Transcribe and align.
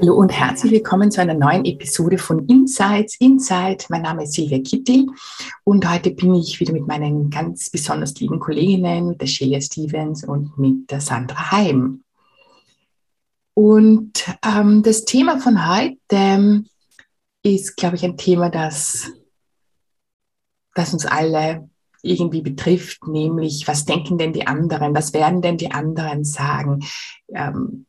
Hallo 0.00 0.14
und 0.14 0.30
herzlich 0.30 0.72
willkommen 0.72 1.10
zu 1.10 1.20
einer 1.20 1.34
neuen 1.34 1.66
Episode 1.66 2.16
von 2.16 2.46
Insights 2.46 3.16
Inside. 3.20 3.84
Mein 3.90 4.00
Name 4.00 4.22
ist 4.22 4.32
Silvia 4.32 4.58
Kittel 4.62 5.06
und 5.64 5.86
heute 5.86 6.12
bin 6.12 6.34
ich 6.36 6.58
wieder 6.58 6.72
mit 6.72 6.86
meinen 6.86 7.28
ganz 7.28 7.68
besonders 7.68 8.18
lieben 8.18 8.40
Kolleginnen, 8.40 9.08
mit 9.08 9.20
der 9.20 9.26
Shelia 9.26 9.60
Stevens 9.60 10.24
und 10.24 10.56
mit 10.56 10.90
der 10.90 11.02
Sandra 11.02 11.50
Heim. 11.50 12.02
Und 13.52 14.24
ähm, 14.42 14.82
das 14.82 15.04
Thema 15.04 15.38
von 15.38 15.68
heute 15.68 16.64
ist, 17.42 17.76
glaube 17.76 17.96
ich, 17.96 18.04
ein 18.04 18.16
Thema, 18.16 18.48
das, 18.48 19.12
das 20.74 20.94
uns 20.94 21.04
alle 21.04 21.68
irgendwie 22.00 22.40
betrifft, 22.40 23.06
nämlich 23.06 23.68
was 23.68 23.84
denken 23.84 24.16
denn 24.16 24.32
die 24.32 24.46
anderen, 24.46 24.94
was 24.94 25.12
werden 25.12 25.42
denn 25.42 25.58
die 25.58 25.72
anderen 25.72 26.24
sagen? 26.24 26.86
Ähm, 27.34 27.84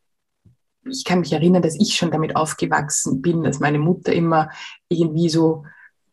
ich 0.90 1.06
kann 1.06 1.20
mich 1.20 1.34
erinnern, 1.34 1.62
dass 1.62 1.80
ich 1.80 1.96
schon 1.96 2.12
damit 2.12 2.36
aufgewachsen 2.36 3.22
bin, 3.22 3.44
dass 3.44 3.60
meine 3.60 3.80
Mutter 3.80 4.14
immer 4.14 4.50
irgendwie 4.90 5.30
so 5.30 5.64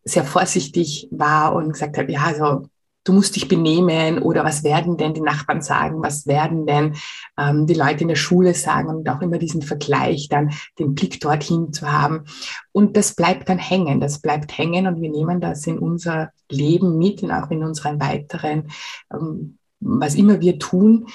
sehr 0.03 0.23
vorsichtig 0.23 1.07
war 1.11 1.53
und 1.55 1.73
gesagt 1.73 1.97
hat, 1.97 2.09
ja, 2.09 2.23
also 2.23 2.67
du 3.03 3.13
musst 3.13 3.35
dich 3.35 3.47
benehmen 3.47 4.19
oder 4.19 4.43
was 4.43 4.63
werden 4.63 4.97
denn 4.97 5.13
die 5.13 5.21
Nachbarn 5.21 5.61
sagen, 5.61 6.01
was 6.01 6.27
werden 6.27 6.65
denn 6.65 6.95
ähm, 7.37 7.65
die 7.65 7.73
Leute 7.73 8.01
in 8.01 8.09
der 8.09 8.15
Schule 8.15 8.53
sagen 8.53 8.89
und 8.89 9.09
auch 9.09 9.21
immer 9.21 9.37
diesen 9.37 9.61
Vergleich, 9.61 10.27
dann 10.29 10.51
den 10.77 10.95
Blick 10.95 11.19
dorthin 11.19 11.73
zu 11.73 11.91
haben. 11.91 12.25
Und 12.71 12.97
das 12.97 13.15
bleibt 13.15 13.49
dann 13.49 13.57
hängen, 13.57 13.99
das 13.99 14.19
bleibt 14.19 14.57
hängen 14.57 14.85
und 14.85 15.01
wir 15.01 15.09
nehmen 15.09 15.41
das 15.41 15.65
in 15.65 15.79
unser 15.79 16.31
Leben 16.49 16.97
mit 16.97 17.23
und 17.23 17.31
auch 17.31 17.49
in 17.49 17.63
unseren 17.63 17.99
weiteren, 17.99 18.69
ähm, 19.11 19.57
was 19.79 20.15
immer 20.15 20.41
wir 20.41 20.59
tun. 20.59 21.07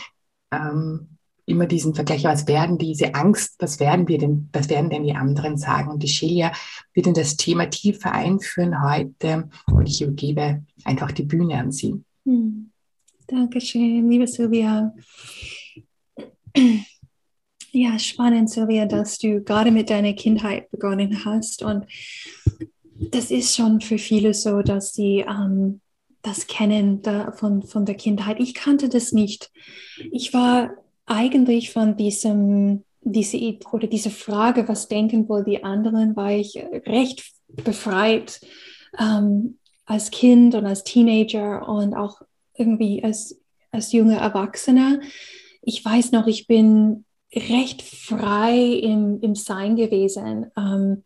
Ähm, 0.50 1.13
immer 1.46 1.66
diesen 1.66 1.94
Vergleich, 1.94 2.24
was 2.24 2.46
werden 2.46 2.78
diese 2.78 3.14
Angst, 3.14 3.56
was 3.58 3.80
werden 3.80 4.08
wir 4.08 4.18
denn, 4.18 4.48
was 4.52 4.68
werden 4.68 4.90
denn 4.90 5.04
die 5.04 5.14
anderen 5.14 5.56
sagen? 5.56 5.90
Und 5.90 6.02
die 6.02 6.08
Shelia 6.08 6.52
wird 6.94 7.06
in 7.06 7.14
das 7.14 7.36
Thema 7.36 7.66
tiefer 7.66 8.12
einführen 8.12 8.82
heute 8.82 9.48
und 9.66 9.88
ich 9.88 10.02
übergebe 10.02 10.64
einfach 10.84 11.12
die 11.12 11.24
Bühne 11.24 11.58
an 11.58 11.72
sie. 11.72 12.02
Hm. 12.24 12.70
Dankeschön, 13.26 14.10
liebe 14.10 14.26
Silvia. 14.26 14.94
Ja, 17.72 17.98
spannend, 17.98 18.50
Silvia, 18.50 18.86
dass 18.86 19.18
du 19.18 19.42
gerade 19.42 19.72
mit 19.72 19.90
deiner 19.90 20.12
Kindheit 20.12 20.70
begonnen 20.70 21.24
hast. 21.24 21.62
Und 21.62 21.86
das 23.10 23.32
ist 23.32 23.56
schon 23.56 23.80
für 23.80 23.98
viele 23.98 24.32
so, 24.32 24.62
dass 24.62 24.94
sie 24.94 25.24
ähm, 25.28 25.80
das 26.24 26.46
kennen 26.46 27.02
da 27.02 27.32
von, 27.32 27.62
von 27.62 27.84
der 27.84 27.96
Kindheit. 27.96 28.40
Ich 28.40 28.54
kannte 28.54 28.88
das 28.88 29.12
nicht. 29.12 29.50
Ich 30.10 30.32
war 30.32 30.70
eigentlich 31.06 31.72
von 31.72 31.96
diesem, 31.96 32.84
diese, 33.00 33.58
oder 33.72 33.86
diese 33.86 34.10
Frage, 34.10 34.68
was 34.68 34.88
denken 34.88 35.28
wohl 35.28 35.44
die 35.44 35.62
anderen, 35.62 36.16
war 36.16 36.32
ich 36.32 36.56
recht 36.56 37.24
befreit 37.48 38.40
ähm, 38.98 39.58
als 39.86 40.10
Kind 40.10 40.54
und 40.54 40.66
als 40.66 40.84
Teenager 40.84 41.68
und 41.68 41.94
auch 41.94 42.22
irgendwie 42.56 43.02
als, 43.04 43.38
als 43.70 43.92
junger 43.92 44.18
Erwachsener. 44.18 45.00
Ich 45.62 45.84
weiß 45.84 46.12
noch, 46.12 46.26
ich 46.26 46.46
bin 46.46 47.04
recht 47.34 47.82
frei 47.82 48.56
im, 48.56 49.20
im 49.20 49.34
Sein 49.34 49.76
gewesen. 49.76 50.50
Ähm, 50.56 51.02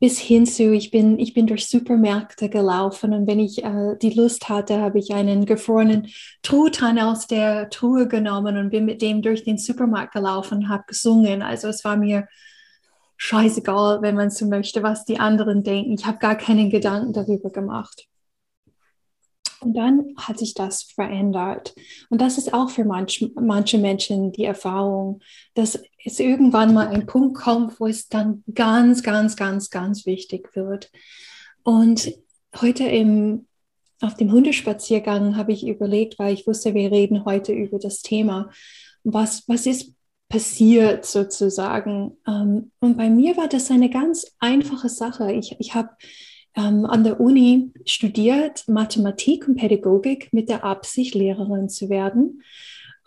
bis 0.00 0.18
hin 0.18 0.46
zu, 0.46 0.72
ich 0.72 0.90
bin, 0.90 1.18
ich 1.18 1.34
bin 1.34 1.46
durch 1.46 1.66
Supermärkte 1.66 2.48
gelaufen 2.48 3.12
und 3.12 3.26
wenn 3.26 3.40
ich 3.40 3.64
äh, 3.64 3.96
die 4.00 4.10
Lust 4.10 4.48
hatte, 4.48 4.80
habe 4.80 4.98
ich 4.98 5.12
einen 5.12 5.44
gefrorenen 5.44 6.08
Truthahn 6.42 6.98
aus 6.98 7.26
der 7.26 7.68
Truhe 7.70 8.06
genommen 8.06 8.56
und 8.56 8.70
bin 8.70 8.84
mit 8.84 9.02
dem 9.02 9.22
durch 9.22 9.42
den 9.42 9.58
Supermarkt 9.58 10.12
gelaufen 10.12 10.58
und 10.58 10.68
habe 10.68 10.84
gesungen. 10.86 11.42
Also 11.42 11.68
es 11.68 11.84
war 11.84 11.96
mir 11.96 12.28
scheißegal, 13.16 14.00
wenn 14.00 14.14
man 14.14 14.30
so 14.30 14.46
möchte, 14.46 14.82
was 14.82 15.04
die 15.04 15.18
anderen 15.18 15.64
denken. 15.64 15.92
Ich 15.92 16.06
habe 16.06 16.18
gar 16.18 16.36
keinen 16.36 16.70
Gedanken 16.70 17.12
darüber 17.12 17.50
gemacht. 17.50 18.06
Und 19.60 19.74
dann 19.74 20.14
hat 20.16 20.38
sich 20.38 20.54
das 20.54 20.84
verändert. 20.84 21.74
Und 22.10 22.20
das 22.20 22.38
ist 22.38 22.54
auch 22.54 22.70
für 22.70 22.84
manch, 22.84 23.28
manche 23.34 23.78
Menschen 23.78 24.30
die 24.30 24.44
Erfahrung, 24.44 25.20
dass 25.54 25.82
es 26.12 26.20
irgendwann 26.20 26.74
mal 26.74 26.88
ein 26.88 27.06
Punkt 27.06 27.36
kommt, 27.36 27.78
wo 27.80 27.86
es 27.86 28.08
dann 28.08 28.42
ganz, 28.54 29.02
ganz, 29.02 29.36
ganz, 29.36 29.70
ganz 29.70 30.06
wichtig 30.06 30.54
wird. 30.54 30.90
Und 31.62 32.12
heute 32.60 32.84
im, 32.84 33.46
auf 34.00 34.14
dem 34.14 34.32
Hundespaziergang 34.32 35.36
habe 35.36 35.52
ich 35.52 35.66
überlegt, 35.66 36.18
weil 36.18 36.34
ich 36.34 36.46
wusste, 36.46 36.74
wir 36.74 36.90
reden 36.90 37.24
heute 37.24 37.52
über 37.52 37.78
das 37.78 38.02
Thema. 38.02 38.50
Was, 39.04 39.44
was 39.48 39.66
ist 39.66 39.92
passiert 40.28 41.06
sozusagen? 41.06 42.16
Ähm, 42.26 42.70
und 42.80 42.96
bei 42.96 43.10
mir 43.10 43.36
war 43.36 43.48
das 43.48 43.70
eine 43.70 43.90
ganz 43.90 44.26
einfache 44.38 44.88
Sache. 44.88 45.32
Ich, 45.32 45.56
ich 45.58 45.74
habe 45.74 45.90
ähm, 46.54 46.84
an 46.86 47.04
der 47.04 47.20
Uni 47.20 47.72
studiert 47.84 48.66
Mathematik 48.68 49.48
und 49.48 49.56
Pädagogik 49.56 50.32
mit 50.32 50.48
der 50.48 50.64
Absicht, 50.64 51.14
Lehrerin 51.14 51.68
zu 51.68 51.88
werden. 51.88 52.42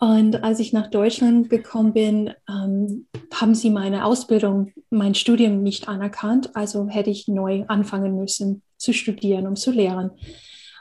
Und 0.02 0.42
als 0.42 0.58
ich 0.58 0.72
nach 0.72 0.88
Deutschland 0.88 1.48
gekommen 1.48 1.92
bin, 1.92 2.34
ähm, 2.48 3.06
haben 3.32 3.54
sie 3.54 3.70
meine 3.70 4.04
Ausbildung, 4.04 4.72
mein 4.90 5.14
Studium 5.14 5.62
nicht 5.62 5.86
anerkannt. 5.86 6.56
Also 6.56 6.88
hätte 6.88 7.10
ich 7.10 7.28
neu 7.28 7.62
anfangen 7.68 8.16
müssen 8.16 8.62
zu 8.78 8.92
studieren, 8.92 9.46
um 9.46 9.54
zu 9.54 9.70
lehren. 9.70 10.10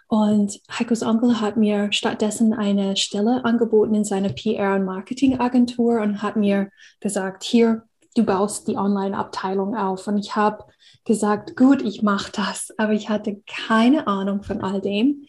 Und 0.08 0.60
Heikos 0.72 1.04
Onkel 1.04 1.40
hat 1.40 1.56
mir 1.56 1.92
stattdessen 1.92 2.52
eine 2.52 2.98
Stelle 2.98 3.46
angeboten 3.46 3.94
in 3.94 4.06
seiner 4.06 4.30
PR- 4.30 4.78
und 4.78 4.86
Marketingagentur 4.86 6.02
und 6.02 6.24
hat 6.24 6.36
mir 6.36 6.72
gesagt, 7.00 7.44
hier, 7.44 7.84
du 8.16 8.24
baust 8.24 8.68
die 8.68 8.76
Online-Abteilung 8.76 9.76
auf. 9.76 10.08
Und 10.08 10.18
ich 10.18 10.36
habe 10.36 10.64
gesagt, 11.06 11.56
gut, 11.56 11.84
ich 11.84 12.02
mache 12.02 12.32
das, 12.32 12.70
aber 12.80 12.94
ich 12.94 13.10
hatte 13.10 13.44
keine 13.46 14.08
Ahnung 14.08 14.42
von 14.42 14.62
all 14.62 14.82
dem. 14.82 15.28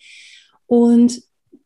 Und 0.65 1.21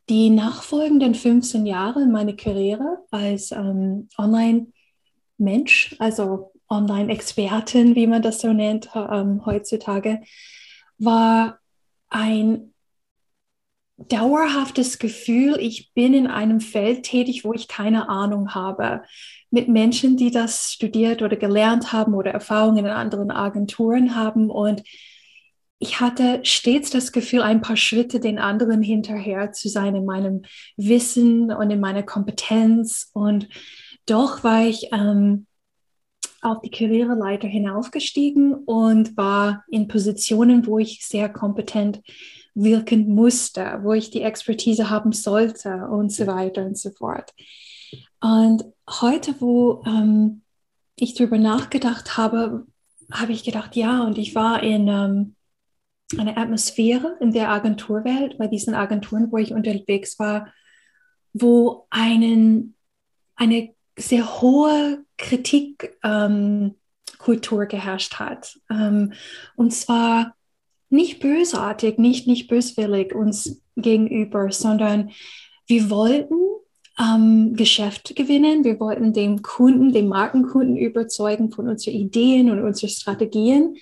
die 0.08 0.30
nachfolgenden 0.30 1.14
15 1.14 1.66
Jahre 1.66 2.06
meine 2.06 2.36
Karriere 2.36 2.98
als 3.10 3.50
ähm, 3.50 4.08
Online-Mensch, 4.18 5.96
also 5.98 6.52
Online-Expertin, 6.68 7.94
wie 7.94 8.06
man 8.06 8.22
das 8.22 8.40
so 8.40 8.52
nennt 8.52 8.88
ähm, 8.94 9.44
heutzutage, 9.44 10.22
war 10.98 11.58
ein 12.08 12.72
dauerhaftes 13.98 14.98
Gefühl, 14.98 15.56
ich 15.58 15.92
bin 15.94 16.12
in 16.14 16.26
einem 16.26 16.60
Feld 16.60 17.04
tätig, 17.04 17.44
wo 17.44 17.52
ich 17.54 17.66
keine 17.66 18.08
Ahnung 18.08 18.54
habe. 18.54 19.02
Mit 19.50 19.68
Menschen, 19.68 20.16
die 20.16 20.30
das 20.30 20.72
studiert 20.72 21.22
oder 21.22 21.36
gelernt 21.36 21.92
haben 21.92 22.14
oder 22.14 22.30
Erfahrungen 22.30 22.84
in 22.84 22.90
anderen 22.90 23.30
Agenturen 23.30 24.14
haben. 24.14 24.50
Und 24.50 24.82
ich 25.78 26.00
hatte 26.00 26.40
stets 26.42 26.90
das 26.90 27.12
Gefühl, 27.12 27.42
ein 27.42 27.60
paar 27.60 27.76
Schritte 27.76 28.18
den 28.18 28.38
anderen 28.38 28.82
hinterher 28.82 29.52
zu 29.52 29.68
sein 29.68 29.94
in 29.94 30.06
meinem 30.06 30.42
Wissen 30.76 31.52
und 31.52 31.70
in 31.70 31.80
meiner 31.80 32.02
Kompetenz. 32.02 33.10
Und 33.12 33.48
doch 34.06 34.42
war 34.42 34.64
ich 34.64 34.88
ähm, 34.92 35.46
auf 36.40 36.60
die 36.62 36.70
Karriereleiter 36.70 37.48
hinaufgestiegen 37.48 38.54
und 38.54 39.16
war 39.16 39.64
in 39.68 39.88
Positionen, 39.88 40.66
wo 40.66 40.78
ich 40.78 41.04
sehr 41.04 41.28
kompetent 41.28 42.00
wirken 42.54 43.14
musste, 43.14 43.80
wo 43.82 43.92
ich 43.92 44.10
die 44.10 44.22
Expertise 44.22 44.88
haben 44.88 45.12
sollte 45.12 45.88
und 45.90 46.10
so 46.10 46.26
weiter 46.26 46.64
und 46.64 46.78
so 46.78 46.90
fort. 46.90 47.34
Und 48.20 48.64
heute, 48.88 49.34
wo 49.40 49.82
ähm, 49.86 50.40
ich 50.96 51.12
darüber 51.12 51.36
nachgedacht 51.36 52.16
habe, 52.16 52.66
habe 53.12 53.32
ich 53.32 53.44
gedacht, 53.44 53.76
ja, 53.76 54.02
und 54.04 54.16
ich 54.16 54.34
war 54.34 54.62
in 54.62 54.88
ähm, 54.88 55.35
einer 56.16 56.38
Atmosphäre 56.38 57.16
in 57.20 57.32
der 57.32 57.50
Agenturwelt, 57.50 58.38
bei 58.38 58.46
diesen 58.46 58.74
Agenturen, 58.74 59.30
wo 59.32 59.38
ich 59.38 59.52
unterwegs 59.52 60.18
war, 60.18 60.52
wo 61.32 61.86
einen, 61.90 62.74
eine 63.34 63.74
sehr 63.98 64.40
hohe 64.40 65.04
Kritikkultur 65.18 66.72
ähm, 67.62 67.68
geherrscht 67.68 68.14
hat. 68.14 68.58
Ähm, 68.70 69.12
und 69.56 69.72
zwar 69.72 70.34
nicht 70.88 71.20
bösartig, 71.20 71.98
nicht, 71.98 72.26
nicht 72.26 72.48
böswillig 72.48 73.14
uns 73.14 73.62
gegenüber, 73.76 74.50
sondern 74.52 75.10
wir 75.66 75.90
wollten 75.90 76.36
ähm, 76.98 77.54
Geschäft 77.54 78.14
gewinnen. 78.14 78.64
Wir 78.64 78.78
wollten 78.80 79.12
den 79.12 79.42
Kunden, 79.42 79.92
den 79.92 80.08
Markenkunden 80.08 80.76
überzeugen 80.76 81.50
von 81.50 81.68
unseren 81.68 81.94
Ideen 81.94 82.50
und 82.50 82.62
unseren 82.62 82.90
Strategien. 82.90 83.76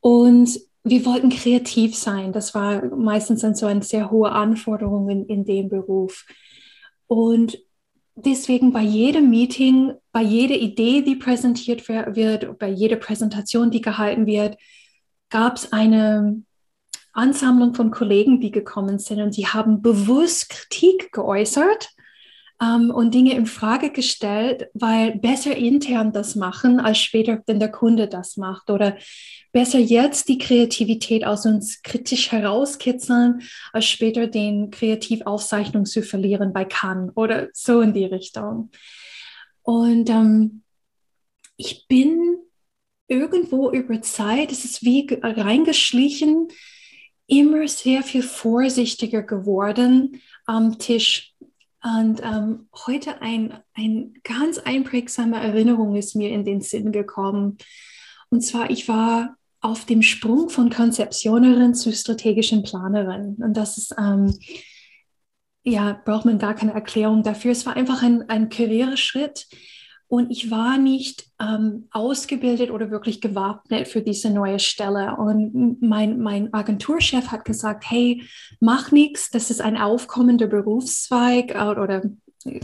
Und 0.00 0.67
wir 0.90 1.04
wollten 1.04 1.30
kreativ 1.30 1.96
sein. 1.96 2.32
Das 2.32 2.54
war 2.54 2.84
meistens 2.94 3.40
dann 3.40 3.54
so 3.54 3.66
eine 3.66 3.82
sehr 3.82 4.10
hohe 4.10 4.30
Anforderung 4.32 5.08
in, 5.08 5.26
in 5.26 5.44
dem 5.44 5.68
Beruf. 5.68 6.26
Und 7.06 7.58
deswegen 8.14 8.72
bei 8.72 8.82
jedem 8.82 9.30
Meeting, 9.30 9.94
bei 10.12 10.22
jeder 10.22 10.56
Idee, 10.56 11.02
die 11.02 11.16
präsentiert 11.16 11.88
wird, 11.88 12.58
bei 12.58 12.68
jeder 12.68 12.96
Präsentation, 12.96 13.70
die 13.70 13.80
gehalten 13.80 14.26
wird, 14.26 14.56
gab 15.30 15.56
es 15.56 15.72
eine 15.72 16.42
Ansammlung 17.12 17.74
von 17.74 17.90
Kollegen, 17.90 18.40
die 18.40 18.50
gekommen 18.50 18.98
sind 18.98 19.20
und 19.20 19.36
die 19.36 19.46
haben 19.46 19.82
bewusst 19.82 20.50
Kritik 20.50 21.12
geäußert 21.12 21.90
ähm, 22.62 22.90
und 22.90 23.14
Dinge 23.14 23.34
in 23.34 23.46
Frage 23.46 23.90
gestellt, 23.90 24.68
weil 24.74 25.18
besser 25.18 25.56
intern 25.56 26.12
das 26.12 26.36
machen, 26.36 26.80
als 26.80 26.98
später, 26.98 27.42
wenn 27.46 27.58
der 27.58 27.70
Kunde 27.70 28.08
das 28.08 28.36
macht. 28.36 28.70
Oder 28.70 28.96
besser 29.58 29.80
jetzt 29.80 30.28
die 30.28 30.38
Kreativität 30.38 31.24
aus 31.24 31.44
uns 31.44 31.82
kritisch 31.82 32.30
herauskitzeln, 32.30 33.42
als 33.72 33.86
später 33.86 34.28
den 34.28 34.70
Kreativaufzeichnung 34.70 35.84
zu 35.84 36.04
verlieren 36.04 36.52
bei 36.52 36.64
Cannes 36.64 37.10
oder 37.16 37.48
so 37.52 37.80
in 37.80 37.92
die 37.92 38.04
Richtung. 38.04 38.70
Und 39.62 40.10
ähm, 40.10 40.62
ich 41.56 41.88
bin 41.88 42.36
irgendwo 43.08 43.72
über 43.72 44.00
Zeit, 44.00 44.52
es 44.52 44.64
ist 44.64 44.84
wie 44.84 45.08
reingeschlichen, 45.20 46.46
immer 47.26 47.66
sehr 47.66 48.04
viel 48.04 48.22
vorsichtiger 48.22 49.24
geworden 49.24 50.22
am 50.46 50.78
Tisch 50.78 51.34
und 51.82 52.22
ähm, 52.22 52.68
heute 52.86 53.22
ein, 53.22 53.58
ein 53.74 54.14
ganz 54.22 54.58
einprägsame 54.58 55.42
Erinnerung 55.42 55.96
ist 55.96 56.14
mir 56.14 56.30
in 56.30 56.44
den 56.44 56.60
Sinn 56.60 56.92
gekommen. 56.92 57.58
Und 58.30 58.42
zwar, 58.42 58.70
ich 58.70 58.86
war 58.86 59.37
auf 59.60 59.84
dem 59.84 60.02
Sprung 60.02 60.50
von 60.50 60.70
Konzeptionerin 60.70 61.74
zu 61.74 61.92
strategischen 61.92 62.62
Planerin. 62.62 63.36
Und 63.42 63.56
das 63.56 63.78
ist, 63.78 63.94
ähm, 63.98 64.38
ja, 65.64 66.00
braucht 66.04 66.24
man 66.24 66.38
gar 66.38 66.54
keine 66.54 66.74
Erklärung 66.74 67.22
dafür. 67.22 67.52
Es 67.52 67.66
war 67.66 67.76
einfach 67.76 68.02
ein, 68.02 68.28
ein 68.28 68.48
Karriereschritt, 68.48 69.46
und 70.10 70.30
ich 70.30 70.50
war 70.50 70.78
nicht 70.78 71.26
ähm, 71.38 71.88
ausgebildet 71.90 72.70
oder 72.70 72.90
wirklich 72.90 73.20
gewappnet 73.20 73.88
für 73.88 74.00
diese 74.00 74.30
neue 74.30 74.58
Stelle. 74.58 75.16
Und 75.16 75.82
mein, 75.82 76.18
mein 76.18 76.52
Agenturchef 76.54 77.28
hat 77.28 77.44
gesagt, 77.44 77.84
hey, 77.90 78.22
mach 78.58 78.90
nichts, 78.90 79.28
das 79.28 79.50
ist 79.50 79.60
ein 79.60 79.76
aufkommender 79.76 80.46
Berufszweig 80.46 81.54
äh, 81.54 81.78
oder 81.78 82.02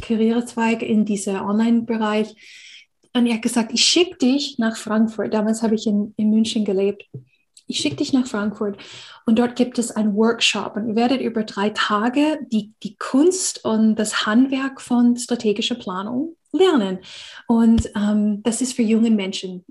Karrierezweig 0.01 0.83
in 0.83 1.05
diesem 1.05 1.37
Online-Bereich. 1.37 2.35
Und 3.17 3.27
er 3.27 3.35
hat 3.35 3.43
gesagt, 3.43 3.73
ich 3.73 3.85
schicke 3.85 4.17
dich 4.17 4.59
nach 4.59 4.77
Frankfurt. 4.77 5.33
Damals 5.33 5.63
habe 5.63 5.77
ich 5.77 5.87
in, 5.87 6.13
in 6.17 6.31
München 6.31 6.65
gelebt. 6.65 7.09
Ich 7.67 7.79
schicke 7.79 7.97
dich 7.97 8.13
nach 8.13 8.27
Frankfurt 8.27 8.77
und 9.25 9.39
dort 9.39 9.57
gibt 9.57 9.79
es 9.79 9.91
einen 9.91 10.15
Workshop 10.15 10.77
und 10.77 10.89
ihr 10.89 10.97
werdet 10.97 11.23
über 11.23 11.45
drei 11.45 11.71
Tage 11.71 12.41
die, 12.53 12.75
die 12.83 12.97
Kunst 12.97 13.65
und 13.65 13.97
das 13.97 14.27
Handwerk 14.27 14.83
von 14.83 15.17
strategischer 15.17 15.77
Planung 15.77 16.37
lernen. 16.53 16.99
Und 17.47 17.91
ähm, 17.97 18.43
das 18.43 18.61
ist 18.61 18.75
für 18.75 18.83
junge 18.83 19.11
Menschen. 19.11 19.65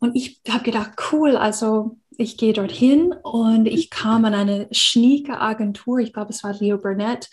Und 0.00 0.16
ich 0.16 0.40
habe 0.48 0.64
gedacht, 0.64 0.92
cool, 1.12 1.36
also 1.36 1.98
ich 2.18 2.36
gehe 2.36 2.52
dorthin 2.52 3.12
und 3.22 3.66
ich 3.66 3.90
kam 3.90 4.24
an 4.24 4.34
eine 4.34 4.68
schnieke 4.72 5.40
Agentur, 5.40 5.98
ich 5.98 6.12
glaube, 6.12 6.30
es 6.30 6.42
war 6.42 6.52
Leo 6.54 6.78
Burnett, 6.78 7.30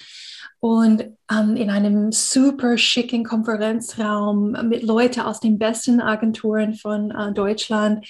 und 0.61 1.17
ähm, 1.31 1.55
in 1.55 1.71
einem 1.71 2.11
super 2.11 2.77
schicken 2.77 3.23
Konferenzraum 3.23 4.51
mit 4.69 4.83
Leuten 4.83 5.21
aus 5.21 5.39
den 5.39 5.57
besten 5.57 5.99
Agenturen 5.99 6.75
von 6.75 7.09
äh, 7.09 7.33
Deutschland. 7.33 8.05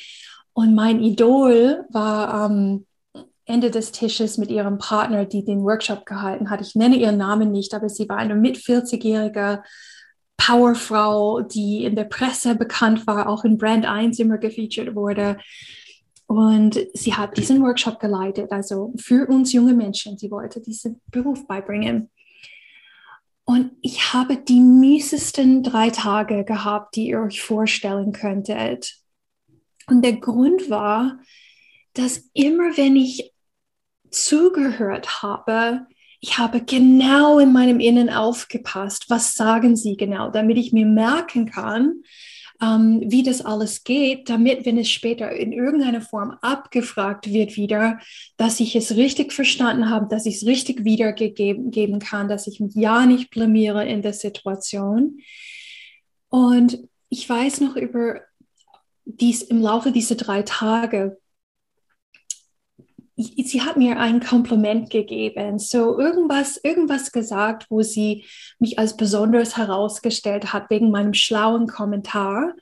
Und 0.51 0.75
mein 0.75 1.01
Idol 1.01 1.85
war 1.89 2.33
am 2.33 2.85
ähm, 3.15 3.23
Ende 3.45 3.71
des 3.71 3.93
Tisches 3.93 4.37
mit 4.37 4.51
ihrem 4.51 4.77
Partner, 4.77 5.25
die 5.25 5.45
den 5.45 5.63
Workshop 5.63 6.05
gehalten 6.05 6.49
hat. 6.49 6.61
Ich 6.61 6.75
nenne 6.75 6.97
ihren 6.97 7.17
Namen 7.17 7.51
nicht, 7.51 7.73
aber 7.73 7.87
sie 7.87 8.07
war 8.07 8.17
eine 8.17 8.35
mit 8.35 8.57
40-jährige 8.57 9.63
Powerfrau, 10.37 11.41
die 11.41 11.85
in 11.85 11.95
der 11.95 12.03
Presse 12.03 12.55
bekannt 12.55 13.07
war, 13.07 13.29
auch 13.29 13.45
in 13.45 13.57
Brand 13.57 13.85
1 13.85 14.19
immer 14.19 14.37
gefeatured 14.37 14.93
wurde. 14.95 15.37
Und 16.27 16.79
sie 16.93 17.13
hat 17.13 17.37
diesen 17.37 17.61
Workshop 17.61 17.99
geleitet, 17.99 18.51
also 18.51 18.93
für 18.97 19.27
uns 19.27 19.53
junge 19.53 19.73
Menschen. 19.73 20.17
Sie 20.17 20.31
wollte 20.31 20.61
diesen 20.61 21.01
Beruf 21.11 21.47
beibringen. 21.47 22.09
Und 23.45 23.71
ich 23.81 24.13
habe 24.13 24.37
die 24.37 24.59
miesesten 24.59 25.63
drei 25.63 25.89
Tage 25.89 26.45
gehabt, 26.45 26.95
die 26.95 27.07
ihr 27.07 27.21
euch 27.21 27.41
vorstellen 27.41 28.11
könntet. 28.11 28.95
Und 29.87 30.03
der 30.03 30.13
Grund 30.13 30.69
war, 30.69 31.19
dass 31.93 32.29
immer 32.33 32.77
wenn 32.77 32.95
ich 32.95 33.33
zugehört 34.09 35.21
habe, 35.21 35.87
ich 36.19 36.37
habe 36.37 36.61
genau 36.61 37.39
in 37.39 37.51
meinem 37.51 37.79
Innen 37.79 38.09
aufgepasst, 38.09 39.09
was 39.09 39.33
sagen 39.33 39.75
sie 39.75 39.97
genau, 39.97 40.29
damit 40.29 40.57
ich 40.57 40.71
mir 40.71 40.85
merken 40.85 41.49
kann, 41.49 42.03
ähm, 42.61 43.01
wie 43.05 43.23
das 43.23 43.43
alles 43.43 43.83
geht, 43.83 44.29
damit, 44.29 44.65
wenn 44.65 44.77
es 44.77 44.89
später 44.89 45.31
in 45.31 45.51
irgendeiner 45.51 46.01
Form 46.01 46.31
abgefragt 46.41 47.31
wird 47.31 47.57
wieder, 47.57 47.99
dass 48.37 48.59
ich 48.59 48.75
es 48.75 48.95
richtig 48.95 49.33
verstanden 49.33 49.89
habe, 49.89 50.07
dass 50.07 50.25
ich 50.25 50.35
es 50.35 50.45
richtig 50.45 50.83
wiedergeben 50.83 51.99
kann, 51.99 52.29
dass 52.29 52.47
ich 52.47 52.59
mich 52.59 52.75
ja 52.75 53.05
nicht 53.05 53.31
blamiere 53.31 53.87
in 53.87 54.01
der 54.01 54.13
Situation. 54.13 55.19
Und 56.29 56.79
ich 57.09 57.27
weiß 57.27 57.61
noch 57.61 57.75
über 57.75 58.21
dies 59.05 59.41
im 59.41 59.61
Laufe 59.61 59.91
dieser 59.91 60.15
drei 60.15 60.43
Tage, 60.43 61.17
sie 63.15 63.61
hat 63.61 63.77
mir 63.77 63.99
ein 63.99 64.19
Kompliment 64.21 64.89
gegeben, 64.89 65.59
so 65.59 65.99
irgendwas, 65.99 66.57
irgendwas 66.57 67.11
gesagt, 67.11 67.67
wo 67.69 67.81
sie 67.81 68.25
mich 68.59 68.79
als 68.79 68.97
besonders 68.97 69.57
herausgestellt 69.57 70.53
hat 70.53 70.69
wegen 70.69 70.91
meinem 70.91 71.13
schlauen 71.13 71.67
Kommentar. 71.67 72.53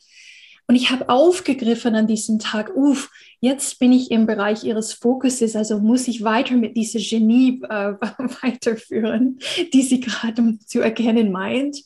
Und 0.68 0.76
ich 0.76 0.92
habe 0.92 1.10
aufgegriffen 1.10 1.96
an 1.96 2.06
diesem 2.06 2.38
Tag, 2.38 2.76
uff, 2.76 3.10
jetzt 3.40 3.80
bin 3.80 3.92
ich 3.92 4.12
im 4.12 4.28
Bereich 4.28 4.64
ihres 4.64 4.94
Fokuses, 4.94 5.56
also 5.56 5.80
muss 5.80 6.08
ich 6.08 6.24
weiter 6.24 6.56
mit 6.56 6.78
dieser 6.78 7.00
Genie 7.00 7.62
äh, 7.64 7.94
weiterführen, 8.44 9.40
die 9.74 9.82
sie 9.82 10.00
gerade 10.00 10.60
zu 10.60 10.80
erkennen 10.80 11.32
meint. 11.32 11.84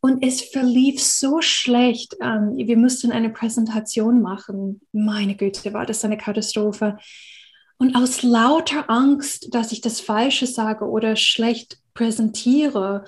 Und 0.00 0.24
es 0.24 0.40
verlief 0.40 1.02
so 1.02 1.42
schlecht. 1.42 2.16
Ähm, 2.22 2.54
wir 2.56 2.76
mussten 2.76 3.10
eine 3.10 3.30
Präsentation 3.30 4.22
machen. 4.22 4.80
Meine 4.92 5.34
Güte, 5.34 5.72
war 5.74 5.84
das 5.84 6.04
eine 6.04 6.16
Katastrophe. 6.16 6.96
Und 7.78 7.94
aus 7.94 8.22
lauter 8.22 8.90
Angst, 8.90 9.54
dass 9.54 9.72
ich 9.72 9.80
das 9.80 10.00
Falsche 10.00 10.46
sage 10.46 10.84
oder 10.84 11.14
schlecht 11.16 11.78
präsentiere, 11.94 13.04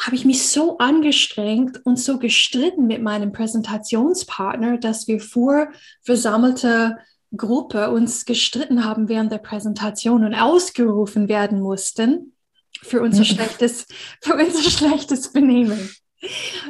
habe 0.00 0.16
ich 0.16 0.24
mich 0.24 0.46
so 0.46 0.78
angestrengt 0.78 1.80
und 1.84 1.98
so 1.98 2.18
gestritten 2.18 2.86
mit 2.86 3.00
meinem 3.00 3.32
Präsentationspartner, 3.32 4.78
dass 4.78 5.08
wir 5.08 5.20
vor 5.20 5.68
versammelte 6.02 6.98
Gruppe 7.36 7.90
uns 7.90 8.24
gestritten 8.24 8.84
haben 8.84 9.08
während 9.08 9.32
der 9.32 9.38
Präsentation 9.38 10.24
und 10.24 10.34
ausgerufen 10.34 11.28
werden 11.28 11.60
mussten 11.60 12.34
für 12.82 13.00
unser 13.00 13.24
schlechtes, 13.24 13.86
für 14.20 14.34
unser 14.34 14.70
schlechtes 14.70 15.32
Benehmen. 15.32 15.90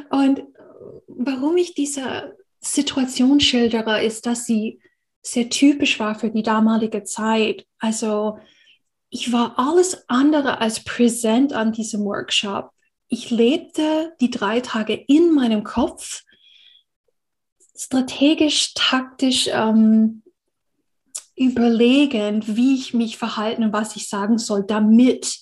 Und 0.09 0.43
warum 1.07 1.57
ich 1.57 1.73
diese 1.73 2.35
Situation 2.59 3.39
schildere, 3.39 4.03
ist, 4.03 4.25
dass 4.25 4.45
sie 4.45 4.79
sehr 5.25 5.49
typisch 5.49 5.99
war 5.99 6.15
für 6.15 6.29
die 6.29 6.43
damalige 6.43 7.03
Zeit. 7.03 7.65
Also 7.79 8.37
ich 9.09 9.31
war 9.31 9.57
alles 9.57 10.07
andere 10.07 10.61
als 10.61 10.83
präsent 10.83 11.51
an 11.51 11.71
diesem 11.71 12.05
Workshop. 12.05 12.69
Ich 13.07 13.31
lebte 13.31 14.13
die 14.21 14.29
drei 14.29 14.61
Tage 14.61 14.93
in 14.93 15.33
meinem 15.33 15.63
Kopf, 15.63 16.23
strategisch, 17.75 18.73
taktisch 18.75 19.49
ähm, 19.51 20.21
überlegend, 21.35 22.55
wie 22.55 22.75
ich 22.75 22.93
mich 22.93 23.17
verhalten 23.17 23.63
und 23.63 23.73
was 23.73 23.95
ich 23.95 24.07
sagen 24.07 24.37
soll, 24.37 24.63
damit 24.65 25.39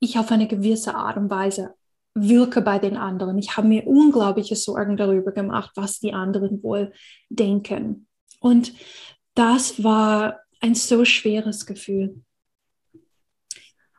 ich 0.00 0.18
auf 0.18 0.30
eine 0.30 0.46
gewisse 0.46 0.94
Art 0.94 1.16
und 1.16 1.30
Weise 1.30 1.74
wirke 2.14 2.62
bei 2.62 2.78
den 2.78 2.96
anderen. 2.96 3.38
Ich 3.38 3.56
habe 3.56 3.66
mir 3.66 3.86
unglaubliche 3.86 4.54
Sorgen 4.54 4.96
darüber 4.96 5.32
gemacht, 5.32 5.72
was 5.74 5.98
die 5.98 6.12
anderen 6.12 6.62
wohl 6.62 6.92
denken. 7.28 8.06
Und 8.38 8.72
das 9.34 9.82
war 9.82 10.40
ein 10.60 10.74
so 10.74 11.04
schweres 11.04 11.66
Gefühl. 11.66 12.22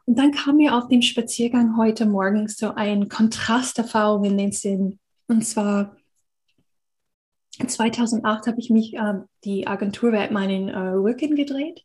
Und 0.06 0.20
dann 0.20 0.32
kam 0.32 0.58
mir 0.58 0.76
auf 0.76 0.88
dem 0.88 1.02
Spaziergang 1.02 1.78
heute 1.78 2.06
Morgen 2.06 2.48
so 2.48 2.74
ein 2.76 3.10
Kontrasterfahrung 3.10 4.24
in 4.26 4.38
den 4.38 4.52
Sinn. 4.52 5.00
Und 5.28 5.46
zwar 5.46 5.96
2008 7.66 8.48
habe 8.48 8.60
ich 8.60 8.70
mich 8.70 8.94
äh, 8.94 9.16
die 9.44 9.66
Agenturwelt 9.66 10.32
meinen 10.32 10.70
äh, 10.70 10.78
Rücken 10.78 11.36
gedreht 11.36 11.84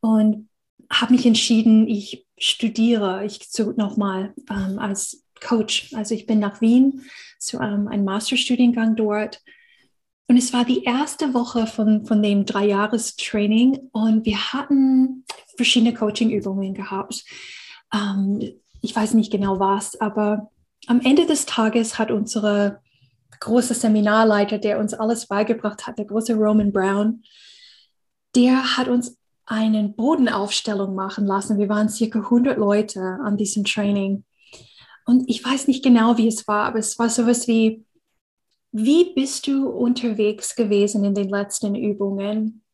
und 0.00 0.48
habe 0.90 1.12
mich 1.12 1.26
entschieden, 1.26 1.86
ich 1.88 2.26
studiere, 2.38 3.24
ich 3.24 3.48
nochmal 3.76 4.34
ähm, 4.50 4.78
als 4.78 5.24
Coach. 5.40 5.92
Also 5.94 6.14
ich 6.14 6.26
bin 6.26 6.40
nach 6.40 6.60
Wien 6.60 7.04
zu 7.38 7.58
ähm, 7.58 7.88
einem 7.88 8.04
Masterstudiengang 8.04 8.96
dort. 8.96 9.42
Und 10.26 10.38
es 10.38 10.52
war 10.52 10.64
die 10.64 10.84
erste 10.84 11.34
Woche 11.34 11.66
von, 11.66 12.06
von 12.06 12.22
dem 12.22 12.46
Drei-Jahres-Training 12.46 13.90
und 13.92 14.24
wir 14.24 14.52
hatten 14.52 15.24
verschiedene 15.56 15.92
Coaching-Übungen 15.92 16.72
gehabt. 16.72 17.24
Ähm, 17.92 18.40
ich 18.80 18.96
weiß 18.96 19.14
nicht 19.14 19.30
genau 19.30 19.60
was, 19.60 20.00
aber 20.00 20.50
am 20.86 21.00
Ende 21.00 21.26
des 21.26 21.46
Tages 21.46 21.98
hat 21.98 22.10
unsere 22.10 22.80
große 23.40 23.74
Seminarleiter, 23.74 24.58
der 24.58 24.78
uns 24.78 24.94
alles 24.94 25.26
beigebracht 25.26 25.86
hat, 25.86 25.98
der 25.98 26.06
große 26.06 26.34
Roman 26.34 26.72
Brown, 26.72 27.22
der 28.34 28.76
hat 28.76 28.88
uns 28.88 29.18
eine 29.46 29.88
Bodenaufstellung 29.88 30.94
machen 30.94 31.26
lassen. 31.26 31.58
Wir 31.58 31.68
waren 31.68 31.88
circa 31.88 32.20
100 32.20 32.56
Leute 32.56 33.00
an 33.22 33.36
diesem 33.36 33.64
Training. 33.64 34.24
Und 35.04 35.28
ich 35.28 35.44
weiß 35.44 35.68
nicht 35.68 35.84
genau, 35.84 36.16
wie 36.16 36.28
es 36.28 36.48
war, 36.48 36.64
aber 36.64 36.78
es 36.78 36.98
war 36.98 37.10
sowas 37.10 37.46
wie, 37.46 37.84
wie 38.76 39.14
bist 39.14 39.46
du 39.46 39.68
unterwegs 39.68 40.56
gewesen 40.56 41.04
in 41.04 41.14
den 41.14 41.28
letzten 41.28 41.76
Übungen? 41.76 42.64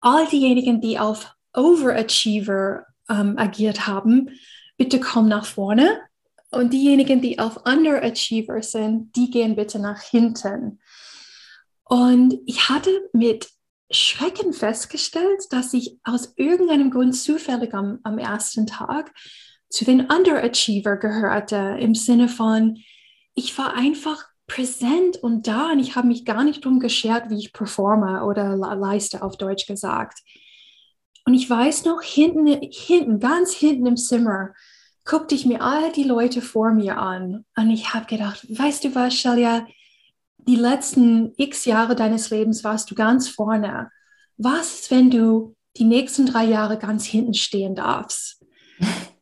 All 0.00 0.26
diejenigen, 0.26 0.80
die 0.80 0.98
auf 0.98 1.34
Overachiever 1.54 2.86
ähm, 3.10 3.36
agiert 3.36 3.86
haben, 3.86 4.30
bitte 4.78 4.98
komm 4.98 5.28
nach 5.28 5.44
vorne. 5.44 6.00
Und 6.50 6.72
diejenigen, 6.72 7.20
die 7.20 7.38
auf 7.38 7.66
Underachiever 7.66 8.62
sind, 8.62 9.14
die 9.14 9.30
gehen 9.30 9.56
bitte 9.56 9.78
nach 9.78 10.00
hinten. 10.00 10.80
Und 11.84 12.38
ich 12.46 12.70
hatte 12.70 13.10
mit 13.12 13.50
Schrecken 13.90 14.54
festgestellt, 14.54 15.44
dass 15.50 15.74
ich 15.74 15.98
aus 16.02 16.32
irgendeinem 16.36 16.90
Grund 16.90 17.14
zufällig 17.14 17.74
am, 17.74 17.98
am 18.04 18.16
ersten 18.16 18.66
Tag 18.66 19.12
zu 19.68 19.84
den 19.84 20.10
Underachiever 20.10 20.96
gehörte, 20.96 21.76
im 21.78 21.94
Sinne 21.94 22.30
von, 22.30 22.78
ich 23.34 23.58
war 23.58 23.74
einfach 23.74 24.27
präsent 24.48 25.18
und 25.18 25.46
da 25.46 25.70
und 25.72 25.78
ich 25.78 25.94
habe 25.94 26.08
mich 26.08 26.24
gar 26.24 26.42
nicht 26.42 26.64
darum 26.64 26.80
geschert, 26.80 27.30
wie 27.30 27.38
ich 27.38 27.52
performe 27.52 28.24
oder 28.24 28.56
leiste, 28.56 29.22
auf 29.22 29.36
Deutsch 29.36 29.66
gesagt. 29.66 30.20
Und 31.24 31.34
ich 31.34 31.48
weiß 31.48 31.84
noch, 31.84 32.02
hinten, 32.02 32.46
hinten, 32.46 33.20
ganz 33.20 33.52
hinten 33.52 33.86
im 33.86 33.96
Zimmer, 33.96 34.54
guckte 35.04 35.34
ich 35.34 35.46
mir 35.46 35.62
all 35.62 35.92
die 35.92 36.04
Leute 36.04 36.42
vor 36.42 36.72
mir 36.72 36.98
an 36.98 37.44
und 37.56 37.70
ich 37.70 37.94
habe 37.94 38.06
gedacht, 38.06 38.46
weißt 38.48 38.84
du 38.84 38.94
was, 38.94 39.14
Shalia, 39.14 39.66
die 40.38 40.56
letzten 40.56 41.34
x 41.36 41.66
Jahre 41.66 41.94
deines 41.94 42.30
Lebens 42.30 42.64
warst 42.64 42.90
du 42.90 42.94
ganz 42.94 43.28
vorne. 43.28 43.90
Was 44.38 44.90
wenn 44.90 45.10
du 45.10 45.56
die 45.76 45.84
nächsten 45.84 46.26
drei 46.26 46.44
Jahre 46.44 46.78
ganz 46.78 47.04
hinten 47.04 47.34
stehen 47.34 47.74
darfst? 47.74 48.42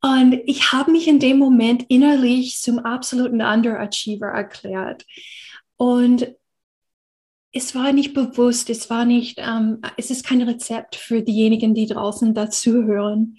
Und 0.00 0.34
ich 0.46 0.72
habe 0.72 0.92
mich 0.92 1.08
in 1.08 1.18
dem 1.18 1.38
Moment 1.38 1.86
innerlich 1.88 2.60
zum 2.60 2.78
absoluten 2.78 3.42
Underachiever 3.42 4.28
erklärt. 4.28 5.04
Und 5.76 6.34
es 7.52 7.74
war 7.74 7.92
nicht 7.92 8.14
bewusst, 8.14 8.70
es 8.70 8.90
war 8.90 9.04
nicht, 9.04 9.38
ähm, 9.38 9.80
es 9.96 10.10
ist 10.10 10.24
kein 10.24 10.42
Rezept 10.42 10.96
für 10.96 11.22
diejenigen, 11.22 11.74
die 11.74 11.86
draußen 11.86 12.34
dazuhören. 12.34 13.38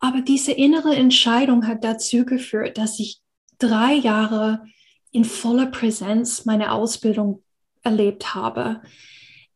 Aber 0.00 0.20
diese 0.20 0.52
innere 0.52 0.94
Entscheidung 0.94 1.66
hat 1.66 1.84
dazu 1.84 2.24
geführt, 2.24 2.78
dass 2.78 2.98
ich 2.98 3.20
drei 3.58 3.94
Jahre 3.94 4.64
in 5.10 5.24
voller 5.24 5.66
Präsenz 5.66 6.44
meine 6.44 6.72
Ausbildung 6.72 7.42
erlebt 7.82 8.34
habe. 8.34 8.82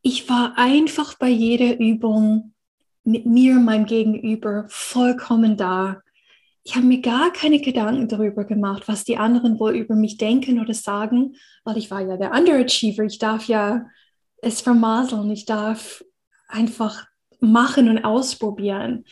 Ich 0.03 0.29
war 0.29 0.59
einfach 0.59 1.15
bei 1.15 1.29
jeder 1.29 1.79
Übung 1.79 2.55
mit 3.05 3.27
mir 3.27 3.55
meinem 3.55 3.87
Gegenüber 3.87 4.65
vollkommen 4.69 5.57
da. 5.57 6.03
Ich 6.65 6.77
habe 6.77 6.87
mir 6.87 7.01
gar 7.01 7.33
keine 7.33 7.61
Gedanken 7.61 8.09
darüber 8.09 8.45
gemacht, 8.45 8.85
was 8.87 9.05
die 9.05 9.17
anderen 9.17 9.59
wohl 9.59 9.75
über 9.75 9.97
mich 9.97 10.17
denken 10.17 10.61
oder 10.61 10.75
sagen, 10.75 11.35
weil 11.65 11.77
ich 11.77 11.91
war 11.91 12.01
ja 12.01 12.17
der 12.17 12.33
Underachiever. 12.33 13.05
Ich 13.05 13.19
darf 13.19 13.49
ja 13.49 13.87
es 14.43 14.61
vermaseln. 14.61 15.31
Ich 15.31 15.45
darf 15.45 16.05
einfach 16.49 17.07
machen 17.41 17.89
und 17.89 18.05
ausprobieren. 18.05 19.05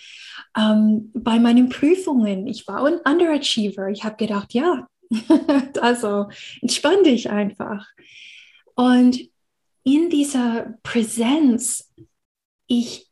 Ähm, 0.56 1.10
bei 1.14 1.38
meinen 1.38 1.68
Prüfungen, 1.68 2.46
ich 2.46 2.66
war 2.68 2.84
ein 2.84 3.00
Underachiever. 3.04 3.88
Ich 3.88 4.04
habe 4.04 4.16
gedacht, 4.16 4.54
ja, 4.54 4.86
also 5.80 6.28
entspann 6.60 7.02
dich 7.04 7.30
einfach. 7.30 7.86
Und 8.74 9.18
in 9.82 10.10
dieser 10.10 10.74
Präsenz, 10.82 11.92
ich, 12.66 13.09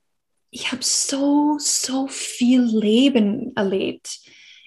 ich 0.58 0.72
habe 0.72 0.82
so, 0.82 1.56
so 1.60 2.08
viel 2.08 2.62
Leben 2.62 3.52
erlebt. 3.54 4.18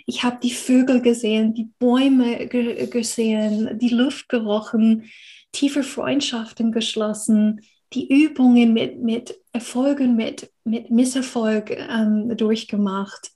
Ich 0.05 0.23
habe 0.23 0.39
die 0.41 0.51
Vögel 0.51 1.01
gesehen, 1.01 1.53
die 1.53 1.69
Bäume 1.79 2.47
ge 2.47 2.87
gesehen, 2.87 3.77
die 3.77 3.89
Luft 3.89 4.29
gerochen, 4.29 5.11
tiefe 5.51 5.83
Freundschaften 5.83 6.71
geschlossen, 6.71 7.59
die 7.91 8.07
Übungen 8.07 8.71
mit, 8.71 9.01
mit 9.01 9.37
Erfolgen, 9.51 10.15
mit, 10.15 10.49
mit 10.63 10.91
Misserfolg 10.91 11.71
ähm, 11.71 12.37
durchgemacht. 12.37 13.31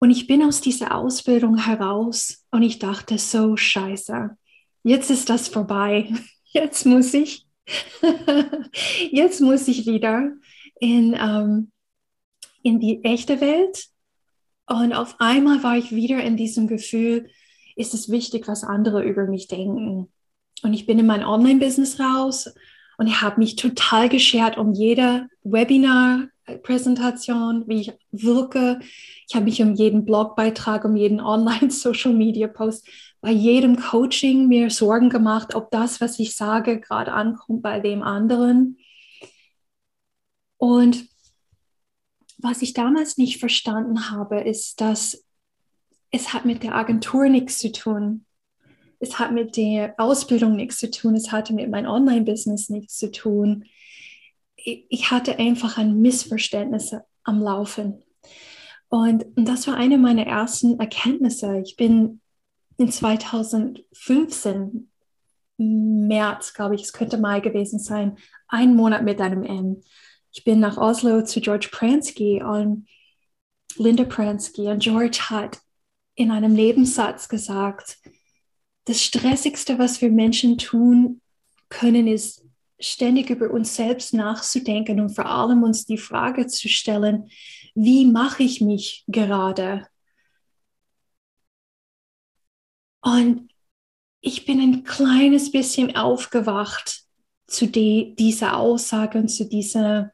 Und 0.00 0.10
ich 0.10 0.26
bin 0.26 0.42
aus 0.42 0.60
dieser 0.60 0.94
Ausbildung 0.94 1.56
heraus 1.56 2.44
und 2.50 2.62
ich 2.62 2.78
dachte, 2.78 3.16
so 3.16 3.56
scheiße, 3.56 4.36
jetzt 4.82 5.10
ist 5.10 5.30
das 5.30 5.48
vorbei. 5.48 6.12
Jetzt 6.56 6.86
muss 6.86 7.12
ich, 7.14 7.48
jetzt 9.10 9.40
muss 9.40 9.66
ich 9.66 9.86
wieder 9.86 10.30
in, 10.80 11.16
ähm, 11.18 11.70
in 12.62 12.80
die 12.80 13.04
echte 13.04 13.40
Welt. 13.40 13.86
Und 14.66 14.92
auf 14.92 15.16
einmal 15.18 15.62
war 15.62 15.76
ich 15.76 15.92
wieder 15.92 16.22
in 16.22 16.36
diesem 16.36 16.66
Gefühl, 16.66 17.28
ist 17.76 17.94
es 17.94 18.10
wichtig, 18.10 18.48
was 18.48 18.64
andere 18.64 19.04
über 19.04 19.26
mich 19.26 19.46
denken. 19.48 20.10
Und 20.62 20.72
ich 20.72 20.86
bin 20.86 20.98
in 20.98 21.04
mein 21.06 21.24
Online-Business 21.24 22.00
raus 22.00 22.54
und 22.96 23.06
ich 23.06 23.20
habe 23.20 23.38
mich 23.40 23.56
total 23.56 24.08
geschert 24.08 24.56
um 24.56 24.72
jede 24.72 25.28
Webinar-Präsentation, 25.42 27.64
wie 27.66 27.80
ich 27.82 27.92
wirke. 28.12 28.78
Ich 29.28 29.34
habe 29.34 29.46
mich 29.46 29.60
um 29.60 29.74
jeden 29.74 30.04
Blogbeitrag, 30.04 30.84
um 30.84 30.94
jeden 30.96 31.20
Online-Social-Media-Post, 31.20 32.88
bei 33.20 33.30
jedem 33.30 33.76
Coaching 33.76 34.48
mir 34.48 34.70
Sorgen 34.70 35.10
gemacht, 35.10 35.54
ob 35.54 35.70
das, 35.70 36.00
was 36.00 36.18
ich 36.18 36.34
sage, 36.36 36.80
gerade 36.80 37.12
ankommt 37.12 37.62
bei 37.62 37.78
dem 37.80 38.02
anderen. 38.02 38.78
Und 40.64 41.08
was 42.38 42.62
ich 42.62 42.72
damals 42.72 43.18
nicht 43.18 43.38
verstanden 43.38 44.10
habe, 44.10 44.40
ist, 44.40 44.80
dass 44.80 45.24
es 46.10 46.32
hat 46.32 46.44
mit 46.44 46.62
der 46.62 46.74
Agentur 46.74 47.28
nichts 47.28 47.58
zu 47.58 47.72
tun 47.72 48.24
es 49.04 49.18
hat 49.18 49.32
mit 49.32 49.56
der 49.56 49.94
Ausbildung 49.98 50.56
nichts 50.56 50.78
zu 50.78 50.90
tun, 50.90 51.14
es 51.14 51.30
hatte 51.30 51.52
mit 51.52 51.70
meinem 51.70 51.90
Online-Business 51.90 52.70
nichts 52.70 52.96
zu 52.96 53.10
tun. 53.10 53.64
Ich 54.56 55.10
hatte 55.10 55.38
einfach 55.38 55.78
ein 55.78 56.00
Missverständnis 56.00 56.96
am 57.22 57.42
Laufen. 57.42 58.02
Und, 58.88 59.26
und 59.36 59.46
das 59.46 59.66
war 59.66 59.76
eine 59.76 59.98
meiner 59.98 60.26
ersten 60.26 60.80
Erkenntnisse. 60.80 61.58
Ich 61.58 61.76
bin 61.76 62.20
in 62.78 62.90
2015, 62.90 64.90
März, 65.56 66.54
glaube 66.54 66.74
ich, 66.74 66.82
es 66.82 66.92
könnte 66.92 67.18
Mai 67.18 67.40
gewesen 67.40 67.78
sein, 67.78 68.16
ein 68.48 68.74
Monat 68.74 69.04
mit 69.04 69.20
einem 69.20 69.44
M. 69.44 69.82
Ich 70.36 70.42
bin 70.42 70.58
nach 70.58 70.76
Oslo 70.76 71.22
zu 71.22 71.40
George 71.40 71.68
Pransky 71.70 72.42
und 72.42 72.88
Linda 73.76 74.02
Pransky 74.02 74.62
und 74.62 74.82
George 74.82 75.18
hat 75.30 75.60
in 76.16 76.32
einem 76.32 76.54
Nebensatz 76.54 77.28
gesagt, 77.28 77.98
das 78.84 79.00
Stressigste, 79.00 79.78
was 79.78 80.00
wir 80.02 80.10
Menschen 80.10 80.58
tun 80.58 81.20
können, 81.68 82.08
ist 82.08 82.44
ständig 82.80 83.30
über 83.30 83.48
uns 83.48 83.76
selbst 83.76 84.12
nachzudenken 84.12 84.98
und 84.98 85.10
vor 85.10 85.26
allem 85.26 85.62
uns 85.62 85.86
die 85.86 85.98
Frage 85.98 86.48
zu 86.48 86.68
stellen, 86.68 87.30
wie 87.76 88.04
mache 88.04 88.42
ich 88.42 88.60
mich 88.60 89.04
gerade? 89.06 89.86
Und 93.02 93.52
ich 94.20 94.46
bin 94.46 94.60
ein 94.60 94.82
kleines 94.82 95.52
bisschen 95.52 95.94
aufgewacht 95.94 97.04
zu 97.46 97.68
die, 97.68 98.16
dieser 98.16 98.56
Aussage 98.56 99.18
und 99.18 99.28
zu 99.28 99.48
dieser 99.48 100.13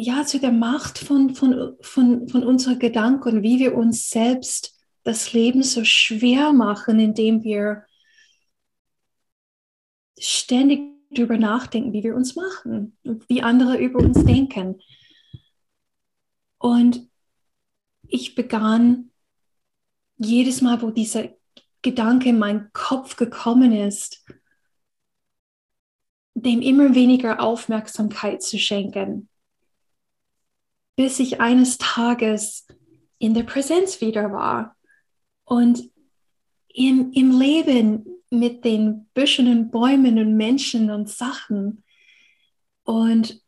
ja, 0.00 0.24
zu 0.24 0.40
der 0.40 0.52
Macht 0.52 0.98
von, 0.98 1.34
von, 1.34 1.76
von, 1.82 2.28
von 2.28 2.42
unseren 2.42 2.78
Gedanken, 2.78 3.42
wie 3.42 3.58
wir 3.58 3.74
uns 3.74 4.10
selbst 4.10 4.74
das 5.02 5.32
Leben 5.32 5.62
so 5.62 5.84
schwer 5.84 6.52
machen, 6.52 6.98
indem 6.98 7.42
wir 7.42 7.84
ständig 10.18 10.82
darüber 11.10 11.36
nachdenken, 11.38 11.92
wie 11.92 12.02
wir 12.02 12.14
uns 12.14 12.34
machen, 12.34 12.96
wie 13.28 13.42
andere 13.42 13.78
über 13.78 13.98
uns 13.98 14.24
denken. 14.24 14.80
Und 16.58 17.08
ich 18.06 18.34
begann 18.34 19.10
jedes 20.16 20.60
Mal, 20.60 20.80
wo 20.82 20.90
dieser 20.90 21.28
Gedanke 21.82 22.28
in 22.28 22.38
meinen 22.38 22.70
Kopf 22.72 23.16
gekommen 23.16 23.72
ist, 23.72 24.24
dem 26.34 26.62
immer 26.62 26.94
weniger 26.94 27.40
Aufmerksamkeit 27.40 28.42
zu 28.42 28.58
schenken 28.58 29.29
bis 31.00 31.18
ich 31.18 31.40
eines 31.40 31.78
Tages 31.78 32.66
in 33.16 33.32
der 33.32 33.44
Präsenz 33.44 34.02
wieder 34.02 34.32
war. 34.32 34.76
Und 35.44 35.90
im, 36.68 37.10
im 37.12 37.40
Leben 37.40 38.04
mit 38.28 38.66
den 38.66 39.06
Büschen 39.14 39.50
und 39.50 39.70
Bäumen 39.70 40.18
und 40.18 40.36
Menschen 40.36 40.90
und 40.90 41.08
Sachen. 41.08 41.84
Und 42.84 43.40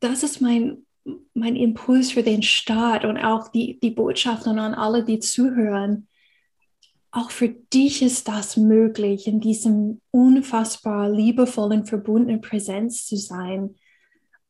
das 0.00 0.24
ist 0.24 0.40
mein, 0.40 0.84
mein 1.32 1.54
Impuls 1.54 2.10
für 2.10 2.24
den 2.24 2.42
Staat 2.42 3.04
und 3.04 3.18
auch 3.18 3.46
die, 3.52 3.78
die 3.78 3.92
Botschaft 3.92 4.48
an 4.48 4.58
alle, 4.58 5.04
die 5.04 5.20
zuhören. 5.20 6.08
Auch 7.12 7.30
für 7.30 7.50
dich 7.50 8.02
ist 8.02 8.26
das 8.26 8.56
möglich, 8.56 9.28
in 9.28 9.38
diesem 9.38 10.00
unfassbar 10.10 11.08
liebevollen, 11.08 11.86
verbundenen 11.86 12.40
Präsenz 12.40 13.06
zu 13.06 13.16
sein, 13.16 13.76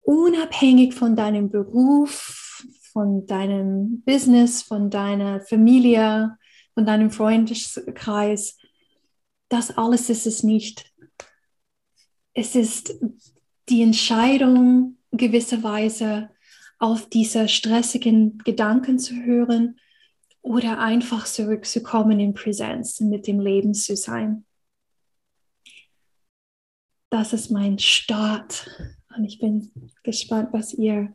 unabhängig 0.04 0.94
von 0.94 1.16
deinem 1.16 1.50
Beruf, 1.50 2.64
von 2.92 3.26
deinem 3.26 4.02
Business, 4.02 4.62
von 4.62 4.90
deiner 4.90 5.40
Familie, 5.40 6.37
von 6.75 6.87
deinem 6.87 7.11
Freundeskreis. 7.11 8.58
Das 9.49 9.76
alles 9.76 10.11
ist 10.11 10.26
es 10.26 10.42
nicht. 10.42 10.92
Es 12.34 12.54
ist 12.54 12.94
die 13.68 13.82
Entscheidung, 13.82 14.99
gewisserweise 15.11 16.30
auf 16.78 17.08
diese 17.08 17.49
stressigen 17.49 18.38
Gedanken 18.38 18.99
zu 18.99 19.14
hören 19.14 19.78
oder 20.42 20.78
einfach 20.78 21.25
zurückzukommen 21.25 22.20
in 22.20 22.34
Präsenz, 22.34 23.00
mit 23.00 23.26
dem 23.26 23.40
Leben 23.40 23.73
zu 23.75 23.96
sein. 23.96 24.44
Das 27.11 27.32
ist 27.32 27.50
mein 27.50 27.78
Start 27.78 28.68
und 29.16 29.25
ich 29.25 29.38
bin 29.38 29.71
gespannt, 30.02 30.49
was 30.52 30.75
ihr 30.75 31.12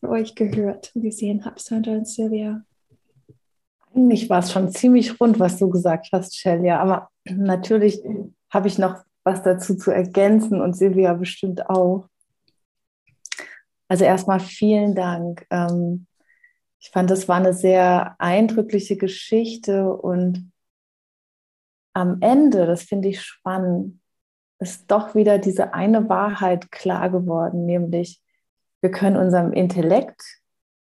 für 0.00 0.08
euch 0.08 0.34
gehört 0.34 0.92
und 0.94 1.02
gesehen 1.02 1.44
habt, 1.44 1.60
Sandra 1.60 1.92
und 1.92 2.08
Silvia. 2.08 2.62
Eigentlich 3.94 4.28
war 4.28 4.40
es 4.40 4.52
schon 4.52 4.70
ziemlich 4.70 5.18
rund, 5.20 5.38
was 5.38 5.58
du 5.58 5.70
gesagt 5.70 6.08
hast, 6.12 6.36
Shelia, 6.36 6.80
aber 6.80 7.10
natürlich 7.24 8.02
habe 8.50 8.68
ich 8.68 8.78
noch 8.78 9.02
was 9.24 9.42
dazu 9.42 9.74
zu 9.76 9.90
ergänzen 9.90 10.60
und 10.60 10.74
Silvia 10.76 11.14
bestimmt 11.14 11.68
auch. 11.68 12.08
Also 13.88 14.04
erstmal 14.04 14.40
vielen 14.40 14.94
Dank. 14.94 15.46
Ähm, 15.50 16.06
ich 16.78 16.90
fand, 16.90 17.10
das 17.10 17.26
war 17.26 17.36
eine 17.36 17.54
sehr 17.54 18.14
eindrückliche 18.18 18.96
Geschichte 18.96 19.92
und 19.92 20.52
am 21.94 22.18
Ende, 22.20 22.66
das 22.66 22.82
finde 22.82 23.08
ich 23.08 23.22
spannend, 23.22 24.00
ist 24.58 24.90
doch 24.90 25.14
wieder 25.14 25.38
diese 25.38 25.74
eine 25.74 26.08
Wahrheit 26.08 26.70
klar 26.70 27.10
geworden, 27.10 27.66
nämlich 27.66 28.22
wir 28.80 28.90
können 28.90 29.16
unserem 29.16 29.52
Intellekt 29.52 30.22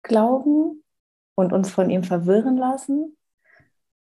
glauben 0.02 0.82
und 1.34 1.52
uns 1.52 1.70
von 1.70 1.90
ihm 1.90 2.04
verwirren 2.04 2.56
lassen 2.56 3.16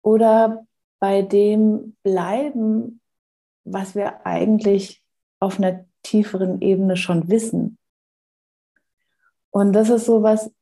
oder 0.02 0.66
bei 0.98 1.22
dem 1.22 1.96
bleiben, 2.02 3.00
was 3.64 3.94
wir 3.94 4.26
eigentlich 4.26 5.02
auf 5.38 5.58
einer 5.58 5.84
tieferen 6.02 6.60
Ebene 6.60 6.96
schon 6.96 7.28
wissen. 7.28 7.78
Und 9.50 9.72
das 9.72 9.90
ist 9.90 10.06
so 10.06 10.22
was, 10.22 10.52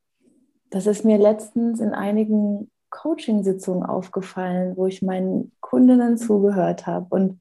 das 0.69 0.87
ist 0.87 1.05
mir 1.05 1.17
letztens 1.17 1.79
in 1.79 1.93
einigen 1.93 2.71
Coaching-Sitzungen 2.89 3.83
aufgefallen, 3.83 4.75
wo 4.75 4.87
ich 4.87 5.01
meinen 5.01 5.51
Kundinnen 5.59 6.17
zugehört 6.17 6.87
habe. 6.87 7.07
Und 7.09 7.39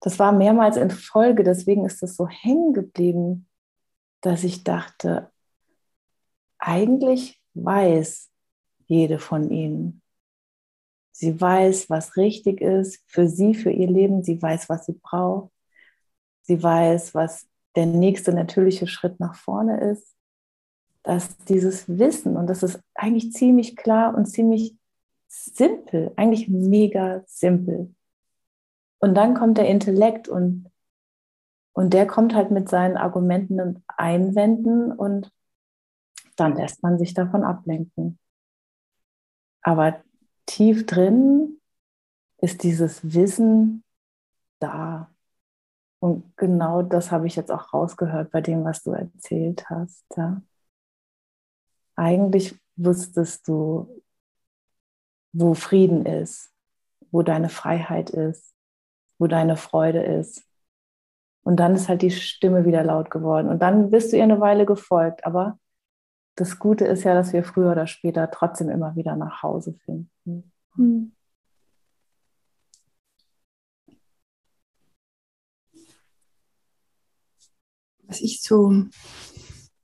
das 0.00 0.18
war 0.18 0.32
mehrmals 0.32 0.76
in 0.76 0.90
Folge, 0.90 1.44
deswegen 1.44 1.84
ist 1.84 2.02
das 2.02 2.16
so 2.16 2.26
hängen 2.28 2.72
geblieben, 2.72 3.48
dass 4.20 4.44
ich 4.44 4.64
dachte, 4.64 5.30
eigentlich 6.58 7.40
weiß 7.54 8.30
jede 8.86 9.18
von 9.18 9.50
ihnen. 9.50 10.02
Sie 11.12 11.38
weiß, 11.38 11.90
was 11.90 12.16
richtig 12.16 12.60
ist 12.60 13.02
für 13.06 13.28
sie, 13.28 13.54
für 13.54 13.70
ihr 13.70 13.88
Leben. 13.88 14.22
Sie 14.22 14.40
weiß, 14.40 14.68
was 14.68 14.86
sie 14.86 14.94
braucht. 14.94 15.52
Sie 16.42 16.62
weiß, 16.62 17.14
was 17.14 17.46
der 17.76 17.86
nächste 17.86 18.32
natürliche 18.32 18.86
Schritt 18.86 19.20
nach 19.20 19.34
vorne 19.34 19.80
ist 19.90 20.16
dass 21.02 21.36
dieses 21.38 21.88
Wissen, 21.88 22.36
und 22.36 22.46
das 22.48 22.62
ist 22.62 22.80
eigentlich 22.94 23.32
ziemlich 23.32 23.76
klar 23.76 24.14
und 24.14 24.26
ziemlich 24.26 24.76
simpel, 25.28 26.12
eigentlich 26.16 26.48
mega 26.48 27.22
simpel. 27.26 27.94
Und 29.00 29.14
dann 29.14 29.34
kommt 29.34 29.58
der 29.58 29.68
Intellekt 29.68 30.28
und, 30.28 30.70
und 31.72 31.92
der 31.92 32.06
kommt 32.06 32.34
halt 32.34 32.50
mit 32.50 32.68
seinen 32.68 32.96
Argumenten 32.96 33.60
und 33.60 33.82
Einwänden 33.88 34.92
und 34.92 35.32
dann 36.36 36.56
lässt 36.56 36.82
man 36.82 36.98
sich 36.98 37.14
davon 37.14 37.44
ablenken. 37.44 38.18
Aber 39.62 40.02
tief 40.46 40.86
drin 40.86 41.60
ist 42.38 42.62
dieses 42.62 43.12
Wissen 43.14 43.84
da. 44.58 45.10
Und 45.98 46.36
genau 46.36 46.82
das 46.82 47.10
habe 47.10 47.26
ich 47.26 47.36
jetzt 47.36 47.50
auch 47.50 47.74
rausgehört 47.74 48.30
bei 48.30 48.40
dem, 48.40 48.64
was 48.64 48.82
du 48.82 48.92
erzählt 48.92 49.68
hast. 49.68 50.04
Ja 50.16 50.40
eigentlich 52.00 52.58
wusstest 52.76 53.46
du, 53.46 54.02
wo 55.32 55.52
Frieden 55.52 56.06
ist, 56.06 56.50
wo 57.10 57.22
deine 57.22 57.50
Freiheit 57.50 58.08
ist, 58.08 58.49
wo 59.20 59.28
deine 59.28 59.56
Freude 59.56 60.02
ist. 60.02 60.44
Und 61.42 61.56
dann 61.56 61.74
ist 61.74 61.88
halt 61.88 62.02
die 62.02 62.10
Stimme 62.10 62.64
wieder 62.64 62.82
laut 62.82 63.10
geworden. 63.10 63.48
Und 63.48 63.60
dann 63.62 63.90
bist 63.90 64.12
du 64.12 64.16
ihr 64.16 64.24
eine 64.24 64.40
Weile 64.40 64.66
gefolgt. 64.66 65.24
Aber 65.24 65.58
das 66.36 66.58
Gute 66.58 66.84
ist 66.86 67.04
ja, 67.04 67.14
dass 67.14 67.32
wir 67.32 67.44
früher 67.44 67.72
oder 67.72 67.86
später 67.86 68.30
trotzdem 68.30 68.68
immer 68.68 68.96
wieder 68.96 69.16
nach 69.16 69.42
Hause 69.42 69.74
finden. 69.84 70.52
Hm. 70.74 71.12
Was 78.02 78.20
ich 78.20 78.42
so 78.42 78.88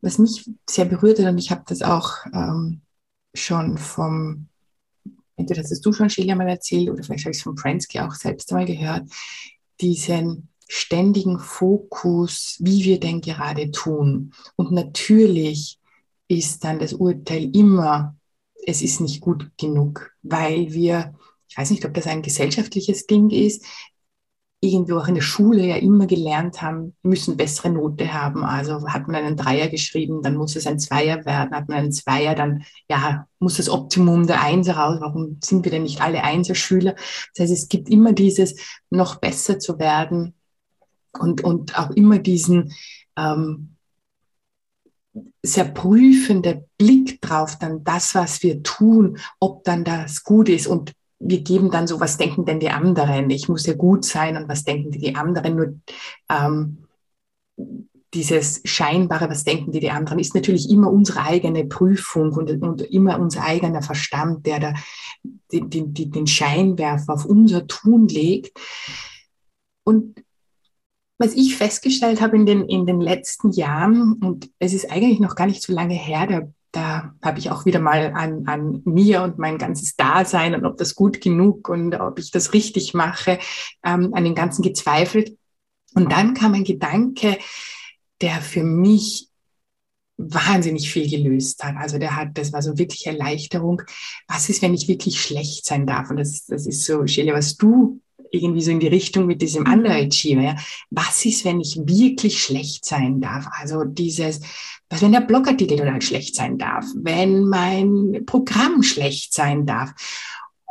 was 0.06 0.18
mich 0.18 0.48
sehr 0.68 0.84
berührt 0.84 1.18
hat, 1.18 1.26
und 1.26 1.38
ich 1.38 1.50
habe 1.50 1.64
das 1.66 1.82
auch 1.82 2.24
ähm, 2.32 2.82
schon 3.34 3.76
vom, 3.76 4.48
entweder 5.36 5.62
hast 5.62 5.84
du 5.84 5.92
schon 5.92 6.10
Shelia 6.10 6.34
mal 6.34 6.48
erzählt 6.48 6.90
oder 6.90 7.02
vielleicht 7.02 7.24
habe 7.24 7.32
ich 7.32 7.38
es 7.38 7.42
von 7.42 7.54
Prensky 7.54 8.00
auch 8.00 8.14
selbst 8.14 8.50
einmal 8.52 8.66
gehört, 8.66 9.08
diesen 9.80 10.48
ständigen 10.68 11.38
Fokus, 11.38 12.56
wie 12.60 12.84
wir 12.84 12.98
denn 12.98 13.20
gerade 13.20 13.70
tun. 13.70 14.32
Und 14.56 14.72
natürlich 14.72 15.78
ist 16.28 16.64
dann 16.64 16.78
das 16.78 16.92
Urteil 16.92 17.54
immer, 17.54 18.16
es 18.66 18.82
ist 18.82 19.00
nicht 19.00 19.20
gut 19.20 19.50
genug, 19.58 20.10
weil 20.22 20.72
wir, 20.72 21.14
ich 21.48 21.56
weiß 21.56 21.70
nicht, 21.70 21.84
ob 21.84 21.94
das 21.94 22.06
ein 22.06 22.22
gesellschaftliches 22.22 23.06
Ding 23.06 23.30
ist, 23.30 23.64
irgendwo 24.66 24.98
auch 24.98 25.08
in 25.08 25.14
der 25.14 25.22
Schule 25.22 25.64
ja 25.64 25.76
immer 25.76 26.06
gelernt 26.06 26.62
haben, 26.62 26.94
müssen 27.02 27.36
bessere 27.36 27.70
Note 27.70 28.12
haben. 28.12 28.44
Also 28.44 28.86
hat 28.88 29.08
man 29.08 29.16
einen 29.16 29.36
Dreier 29.36 29.68
geschrieben, 29.68 30.22
dann 30.22 30.36
muss 30.36 30.56
es 30.56 30.66
ein 30.66 30.78
Zweier 30.78 31.24
werden. 31.24 31.54
Hat 31.54 31.68
man 31.68 31.78
einen 31.78 31.92
Zweier, 31.92 32.34
dann 32.34 32.64
ja, 32.88 33.26
muss 33.38 33.56
das 33.56 33.68
Optimum 33.68 34.26
der 34.26 34.42
Einser 34.42 34.76
raus. 34.76 34.98
Warum 35.00 35.38
sind 35.42 35.64
wir 35.64 35.70
denn 35.70 35.84
nicht 35.84 36.00
alle 36.00 36.22
Einser-Schüler? 36.24 36.94
Das 37.34 37.42
heißt, 37.42 37.52
es 37.52 37.68
gibt 37.68 37.88
immer 37.88 38.12
dieses, 38.12 38.56
noch 38.90 39.16
besser 39.16 39.58
zu 39.58 39.78
werden 39.78 40.34
und, 41.18 41.42
und 41.42 41.78
auch 41.78 41.90
immer 41.90 42.18
diesen 42.18 42.72
ähm, 43.16 43.76
sehr 45.42 45.64
prüfende 45.64 46.66
Blick 46.78 47.20
drauf, 47.20 47.58
dann 47.58 47.84
das, 47.84 48.14
was 48.14 48.42
wir 48.42 48.62
tun, 48.62 49.18
ob 49.40 49.64
dann 49.64 49.84
das 49.84 50.22
gut 50.22 50.48
ist. 50.48 50.66
Und 50.66 50.92
wir 51.18 51.40
geben 51.40 51.70
dann 51.70 51.86
so, 51.86 52.00
was 52.00 52.18
denken 52.18 52.44
denn 52.44 52.60
die 52.60 52.70
anderen? 52.70 53.30
Ich 53.30 53.48
muss 53.48 53.66
ja 53.66 53.74
gut 53.74 54.04
sein 54.04 54.36
und 54.36 54.48
was 54.48 54.64
denken 54.64 54.90
die, 54.90 55.14
anderen? 55.14 55.56
Nur 55.56 55.80
ähm, 56.30 56.78
dieses 58.12 58.60
scheinbare, 58.64 59.28
was 59.28 59.44
denken 59.44 59.72
die, 59.72 59.80
die 59.80 59.90
anderen, 59.90 60.18
ist 60.18 60.34
natürlich 60.34 60.70
immer 60.70 60.90
unsere 60.90 61.22
eigene 61.22 61.64
Prüfung 61.64 62.32
und, 62.32 62.62
und 62.62 62.82
immer 62.82 63.18
unser 63.18 63.44
eigener 63.44 63.82
Verstand, 63.82 64.46
der 64.46 64.60
da 64.60 64.74
den, 65.52 65.70
den, 65.70 66.12
den 66.12 66.26
Scheinwerfer 66.26 67.14
auf 67.14 67.24
unser 67.24 67.66
Tun 67.66 68.08
legt. 68.08 68.58
Und 69.84 70.22
was 71.18 71.34
ich 71.34 71.56
festgestellt 71.56 72.20
habe 72.20 72.36
in 72.36 72.46
den, 72.46 72.68
in 72.68 72.84
den 72.84 73.00
letzten 73.00 73.50
Jahren, 73.50 74.14
und 74.14 74.50
es 74.58 74.74
ist 74.74 74.90
eigentlich 74.90 75.20
noch 75.20 75.34
gar 75.34 75.46
nicht 75.46 75.62
so 75.62 75.72
lange 75.72 75.94
her, 75.94 76.26
der 76.26 76.52
da 76.76 77.14
habe 77.22 77.38
ich 77.38 77.50
auch 77.50 77.64
wieder 77.64 77.80
mal 77.80 78.12
an, 78.12 78.46
an 78.46 78.82
mir 78.84 79.22
und 79.22 79.38
mein 79.38 79.56
ganzes 79.56 79.96
Dasein 79.96 80.54
und 80.54 80.66
ob 80.66 80.76
das 80.76 80.94
gut 80.94 81.22
genug 81.22 81.70
und 81.70 81.94
ob 81.94 82.18
ich 82.18 82.30
das 82.30 82.52
richtig 82.52 82.92
mache, 82.92 83.38
ähm, 83.82 84.12
an 84.12 84.24
dem 84.24 84.34
Ganzen 84.34 84.60
gezweifelt. 84.60 85.38
Und 85.94 86.12
dann 86.12 86.34
kam 86.34 86.52
ein 86.52 86.64
Gedanke, 86.64 87.38
der 88.20 88.42
für 88.42 88.62
mich 88.62 89.30
wahnsinnig 90.18 90.92
viel 90.92 91.08
gelöst 91.08 91.64
hat. 91.64 91.76
Also 91.76 91.98
der 91.98 92.14
hat, 92.14 92.36
das 92.36 92.52
war 92.52 92.60
so 92.60 92.76
wirklich 92.76 93.06
Erleichterung. 93.06 93.80
Was 94.28 94.50
ist, 94.50 94.60
wenn 94.60 94.74
ich 94.74 94.86
wirklich 94.86 95.18
schlecht 95.18 95.64
sein 95.64 95.86
darf? 95.86 96.10
Und 96.10 96.18
das, 96.18 96.44
das 96.44 96.66
ist 96.66 96.84
so, 96.84 97.06
Shelia, 97.06 97.32
was 97.32 97.56
du 97.56 98.02
irgendwie 98.42 98.62
so 98.62 98.70
in 98.70 98.80
die 98.80 98.88
Richtung 98.88 99.26
mit 99.26 99.42
diesem 99.42 99.66
Underachiever. 99.66 100.42
Ja. 100.42 100.56
Was 100.90 101.24
ist, 101.24 101.44
wenn 101.44 101.60
ich 101.60 101.76
wirklich 101.76 102.42
schlecht 102.42 102.84
sein 102.84 103.20
darf? 103.20 103.46
Also 103.52 103.84
dieses, 103.84 104.40
was 104.88 105.02
wenn 105.02 105.12
der 105.12 105.20
Blogartikel 105.20 105.78
total 105.78 106.02
schlecht 106.02 106.34
sein 106.34 106.58
darf, 106.58 106.84
wenn 106.96 107.44
mein 107.44 108.24
Programm 108.26 108.82
schlecht 108.82 109.34
sein 109.34 109.66
darf. 109.66 109.92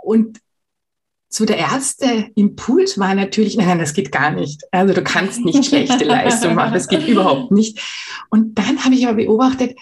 Und 0.03 0.39
so 1.29 1.45
der 1.45 1.57
erste 1.57 2.31
Impuls 2.35 2.97
war 2.97 3.13
natürlich, 3.13 3.57
nein, 3.57 3.79
das 3.79 3.93
geht 3.93 4.11
gar 4.11 4.31
nicht. 4.31 4.63
Also 4.71 4.93
du 4.93 5.03
kannst 5.03 5.43
nicht 5.43 5.65
schlechte 5.65 6.03
Leistung 6.05 6.55
machen, 6.55 6.73
das 6.73 6.87
geht 6.87 7.07
überhaupt 7.07 7.51
nicht. 7.51 7.79
Und 8.29 8.57
dann 8.57 8.85
habe 8.85 8.95
ich 8.95 9.05
aber 9.05 9.17
beobachtet, 9.17 9.75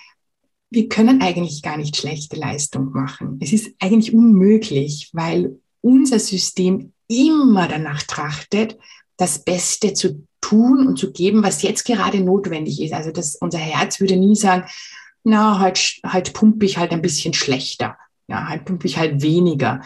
wir 0.71 0.89
können 0.89 1.21
eigentlich 1.21 1.61
gar 1.61 1.77
nicht 1.77 1.95
schlechte 1.95 2.35
Leistung 2.35 2.91
machen. 2.91 3.37
Es 3.39 3.53
ist 3.53 3.75
eigentlich 3.79 4.13
unmöglich, 4.13 5.11
weil 5.13 5.59
unser 5.81 6.17
System 6.17 6.92
immer 7.07 7.67
danach 7.67 8.03
trachtet, 8.03 8.77
das 9.17 9.43
Beste 9.43 9.93
zu 9.93 10.25
tun 10.41 10.87
und 10.87 10.97
zu 10.97 11.11
geben, 11.11 11.43
was 11.43 11.61
jetzt 11.61 11.85
gerade 11.85 12.19
notwendig 12.19 12.81
ist. 12.81 12.93
Also 12.93 13.11
das, 13.11 13.35
unser 13.35 13.59
Herz 13.59 13.99
würde 13.99 14.17
nie 14.17 14.35
sagen, 14.35 14.65
na, 15.23 15.59
heute, 15.59 15.81
heute 16.11 16.31
pumpe 16.31 16.65
ich 16.65 16.77
halt 16.77 16.91
ein 16.91 17.01
bisschen 17.01 17.33
schlechter. 17.33 17.97
Ja, 18.27 18.49
heute 18.49 18.63
pumpe 18.63 18.87
ich 18.87 18.97
halt 18.97 19.21
weniger. 19.21 19.81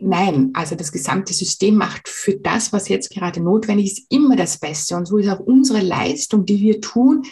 Nein, 0.00 0.50
also 0.54 0.74
das 0.74 0.92
gesamte 0.92 1.34
System 1.34 1.76
macht 1.76 2.08
für 2.08 2.36
das, 2.36 2.72
was 2.72 2.88
jetzt 2.88 3.10
gerade 3.10 3.40
notwendig 3.40 3.92
ist, 3.92 4.06
immer 4.10 4.36
das 4.36 4.58
Beste. 4.58 4.96
Und 4.96 5.06
so 5.06 5.18
ist 5.18 5.28
auch 5.28 5.40
unsere 5.40 5.80
Leistung, 5.80 6.46
die 6.46 6.60
wir 6.60 6.80
tun, 6.80 7.24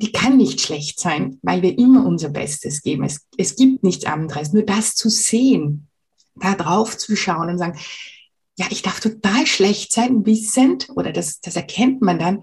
die 0.00 0.10
kann 0.10 0.36
nicht 0.36 0.60
schlecht 0.60 0.98
sein, 0.98 1.38
weil 1.42 1.62
wir 1.62 1.78
immer 1.78 2.04
unser 2.04 2.30
Bestes 2.30 2.82
geben. 2.82 3.04
Es, 3.04 3.26
es 3.36 3.54
gibt 3.54 3.84
nichts 3.84 4.04
anderes. 4.04 4.52
Nur 4.52 4.64
das 4.64 4.94
zu 4.96 5.08
sehen, 5.08 5.88
da 6.34 6.54
drauf 6.54 6.96
zu 6.96 7.16
schauen 7.16 7.48
und 7.48 7.58
sagen, 7.58 7.78
ja, 8.56 8.66
ich 8.70 8.82
darf 8.82 9.00
total 9.00 9.46
schlecht 9.46 9.92
sein, 9.92 10.26
wissend, 10.26 10.88
oder 10.94 11.12
das, 11.12 11.40
das 11.40 11.56
erkennt 11.56 12.02
man 12.02 12.18
dann, 12.18 12.42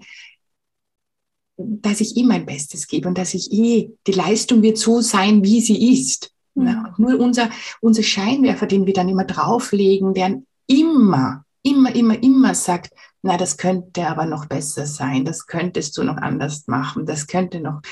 dass 1.56 2.00
ich 2.00 2.16
eh 2.16 2.24
mein 2.24 2.46
Bestes 2.46 2.86
gebe 2.86 3.08
und 3.08 3.18
dass 3.18 3.34
ich 3.34 3.52
eh, 3.52 3.90
die 4.06 4.12
Leistung 4.12 4.62
wird 4.62 4.78
so 4.78 5.00
sein, 5.00 5.44
wie 5.44 5.60
sie 5.60 5.92
ist. 5.92 6.32
Mhm. 6.54 6.86
Und 6.86 6.98
nur 6.98 7.20
unser, 7.20 7.50
unser 7.80 8.02
Scheinwerfer, 8.02 8.66
den 8.66 8.86
wir 8.86 8.94
dann 8.94 9.08
immer 9.08 9.24
drauflegen, 9.24 10.14
der 10.14 10.42
immer, 10.66 11.44
immer, 11.62 11.94
immer, 11.94 12.22
immer 12.22 12.54
sagt, 12.54 12.92
na, 13.22 13.36
das 13.36 13.58
könnte 13.58 14.06
aber 14.06 14.24
noch 14.24 14.46
besser 14.46 14.86
sein, 14.86 15.24
das 15.24 15.46
könntest 15.46 15.96
du 15.98 16.04
noch 16.04 16.16
anders 16.16 16.66
machen, 16.66 17.04
das 17.04 17.26
könnte 17.26 17.60
noch 17.60 17.82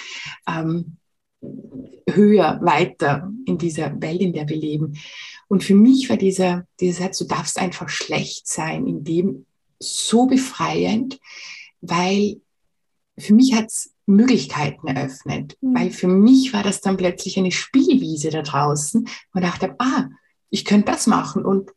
ähm, 0.49 0.97
höher, 2.09 2.59
weiter 2.63 3.31
in 3.47 3.59
dieser 3.59 4.01
Welt, 4.01 4.21
in 4.21 4.33
der 4.33 4.49
wir 4.49 4.57
leben. 4.57 4.99
Und 5.49 5.65
für 5.65 5.75
mich 5.75 6.09
war 6.11 6.17
dieser, 6.17 6.67
dieser 6.81 7.05
Satz, 7.05 7.19
du 7.19 7.25
darfst 7.25 7.59
einfach 7.59 7.89
schlecht 7.89 8.47
sein, 8.47 8.87
in 8.87 9.05
dem 9.05 9.47
so 9.79 10.27
befreiend, 10.27 11.21
weil 11.81 12.41
für 13.17 13.35
mich 13.35 13.55
hat 13.55 13.67
es 13.67 13.93
Möglichkeiten 14.07 14.89
eröffnet, 14.89 15.57
mhm. 15.61 15.75
weil 15.75 15.91
für 15.91 16.09
mich 16.09 16.53
war 16.53 16.63
das 16.63 16.81
dann 16.81 16.97
plötzlich 16.97 17.39
eine 17.39 17.53
Spielwiese 17.53 18.31
da 18.31 18.43
draußen 18.43 19.09
und 19.35 19.43
dachte, 19.43 19.75
ah, 19.79 20.09
ich 20.51 20.65
könnte 20.65 20.93
das 20.93 21.07
machen 21.07 21.45
und 21.45 21.71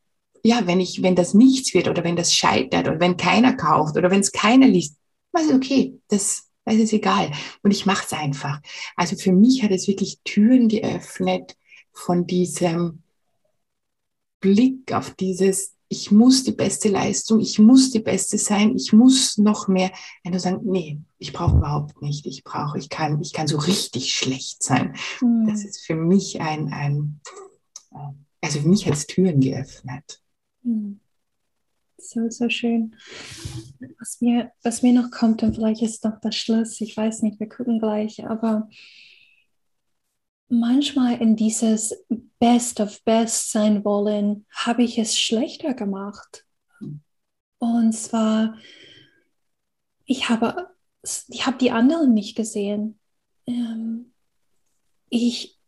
ja, 0.44 0.66
wenn 0.66 0.80
ich, 0.80 1.04
wenn 1.04 1.16
das 1.16 1.34
nichts 1.34 1.74
wird 1.74 1.88
oder 1.88 2.04
wenn 2.04 2.16
das 2.16 2.34
scheitert 2.34 2.88
oder 2.88 3.00
wenn 3.00 3.18
keiner 3.18 3.54
kauft 3.54 3.96
oder 3.96 4.10
wenn 4.10 4.22
es 4.22 4.32
keiner 4.32 4.68
liest, 4.68 4.98
was 5.32 5.46
ist 5.46 5.54
okay, 5.54 6.00
das, 6.08 6.50
das 6.66 6.76
ist 6.76 6.94
egal 6.94 7.32
und 7.64 7.72
ich 7.72 7.86
mache 7.86 8.06
es 8.06 8.14
einfach. 8.14 8.62
Also 8.96 9.16
für 9.16 9.32
mich 9.32 9.64
hat 9.64 9.72
es 9.72 9.88
wirklich 9.88 10.20
Türen 10.24 10.68
geöffnet 10.68 11.58
von 11.92 12.28
diesem 12.28 13.04
Blick 14.40 14.94
auf 14.94 15.14
dieses 15.16 15.76
ich 15.92 16.10
muss 16.10 16.46
die 16.46 16.54
beste 16.54 16.88
Leistung, 16.88 17.42
ich 17.42 17.60
muss 17.60 17.92
die 17.92 18.00
Beste 18.00 18.38
sein, 18.38 18.78
ich 18.78 18.94
muss 18.94 19.38
noch 19.38 19.68
mehr. 19.68 19.92
Wenn 20.24 20.32
du 20.32 20.40
sagst, 20.40 20.64
nee, 20.64 21.02
ich 21.18 21.34
brauche 21.34 21.58
überhaupt 21.58 22.02
nicht, 22.02 22.26
ich 22.26 22.46
brauche, 22.46 22.78
ich 22.80 22.88
kann, 22.88 23.22
ich 23.22 23.34
kann 23.34 23.46
so 23.46 23.58
richtig 23.58 24.14
schlecht 24.14 24.64
sein. 24.64 24.96
Mhm. 25.20 25.48
Das 25.50 25.66
ist 25.66 25.86
für 25.86 25.96
mich 25.96 26.40
ein, 26.40 26.72
ein, 26.72 27.20
also 28.40 28.62
für 28.62 28.70
mich 28.70 28.86
hat 28.88 28.94
es 28.94 29.06
Türen 29.06 29.42
geöffnet. 29.42 30.22
Mhm. 30.64 31.01
So, 32.02 32.30
so 32.30 32.50
schön. 32.50 32.96
Was 34.00 34.22
mir, 34.22 34.52
was 34.64 34.82
mir 34.82 34.92
noch 34.92 35.12
kommt, 35.12 35.44
und 35.44 35.56
vielleicht 35.56 35.82
ist 35.82 36.04
noch 36.04 36.20
das 36.20 36.36
Schluss, 36.36 36.82
ich 36.82 36.98
weiß 36.98 37.22
nicht, 37.22 37.40
wir 37.40 37.48
gucken 37.48 37.80
gleich, 37.80 38.26
aber 38.26 38.68
manchmal 40.50 41.22
in 41.22 41.36
dieses 41.36 42.04
Best 42.40 42.80
of 42.80 43.04
Best 43.04 43.52
sein 43.52 43.86
wollen, 43.86 44.46
habe 44.52 44.84
ich 44.84 44.98
es 44.98 45.18
schlechter 45.18 45.74
gemacht. 45.74 46.46
Und 47.60 47.94
zwar, 47.94 48.58
ich 50.06 50.28
habe, 50.28 50.72
ich 51.28 51.46
habe 51.46 51.58
die 51.60 51.72
anderen 51.72 52.14
nicht 52.14 52.36
gesehen. 52.36 53.00
Ähm, 53.46 54.12
ich, 55.10 55.60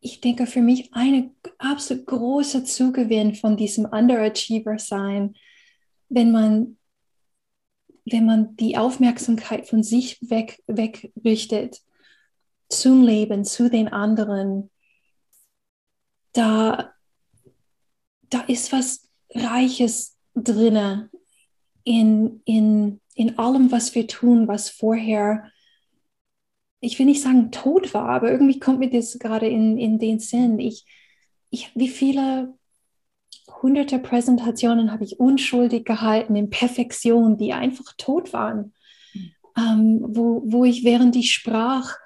ich 0.00 0.22
denke, 0.22 0.46
für 0.46 0.62
mich 0.62 0.94
eine 0.94 1.30
absolut 1.58 2.06
große 2.06 2.64
Zugewinn 2.64 3.34
von 3.34 3.56
diesem 3.56 3.84
Underachiever 3.84 4.78
sein, 4.78 5.34
wenn 6.08 6.32
man, 6.32 6.76
wenn 8.04 8.26
man 8.26 8.56
die 8.56 8.76
Aufmerksamkeit 8.76 9.66
von 9.66 9.82
sich 9.82 10.18
weg, 10.20 10.62
wegrichtet 10.66 11.80
zum 12.68 13.02
Leben, 13.02 13.44
zu 13.44 13.68
den 13.70 13.88
anderen, 13.88 14.70
da, 16.32 16.92
da 18.30 18.40
ist 18.42 18.72
was 18.72 19.08
Reiches 19.30 20.16
drin 20.34 21.08
in, 21.84 22.40
in, 22.44 23.00
in 23.14 23.38
allem, 23.38 23.70
was 23.70 23.94
wir 23.94 24.06
tun, 24.06 24.48
was 24.48 24.70
vorher, 24.70 25.50
ich 26.80 26.98
will 26.98 27.06
nicht 27.06 27.22
sagen 27.22 27.50
tot 27.50 27.94
war, 27.94 28.08
aber 28.08 28.30
irgendwie 28.30 28.58
kommt 28.58 28.80
mir 28.80 28.90
das 28.90 29.18
gerade 29.18 29.46
in, 29.46 29.78
in 29.78 29.98
den 29.98 30.18
Sinn. 30.18 30.58
Ich, 30.58 30.84
ich, 31.50 31.70
wie 31.74 31.88
viele 31.88 32.54
hunderte 33.64 33.98
Präsentationen 33.98 34.92
habe 34.92 35.04
ich 35.04 35.18
unschuldig 35.18 35.86
gehalten 35.86 36.36
in 36.36 36.50
Perfektion, 36.50 37.38
die 37.38 37.54
einfach 37.54 37.94
tot 37.96 38.34
waren, 38.34 38.74
ähm, 39.56 40.04
wo, 40.06 40.42
wo 40.44 40.66
ich 40.66 40.84
während 40.84 41.16
ich 41.16 41.32
sprach 41.32 41.96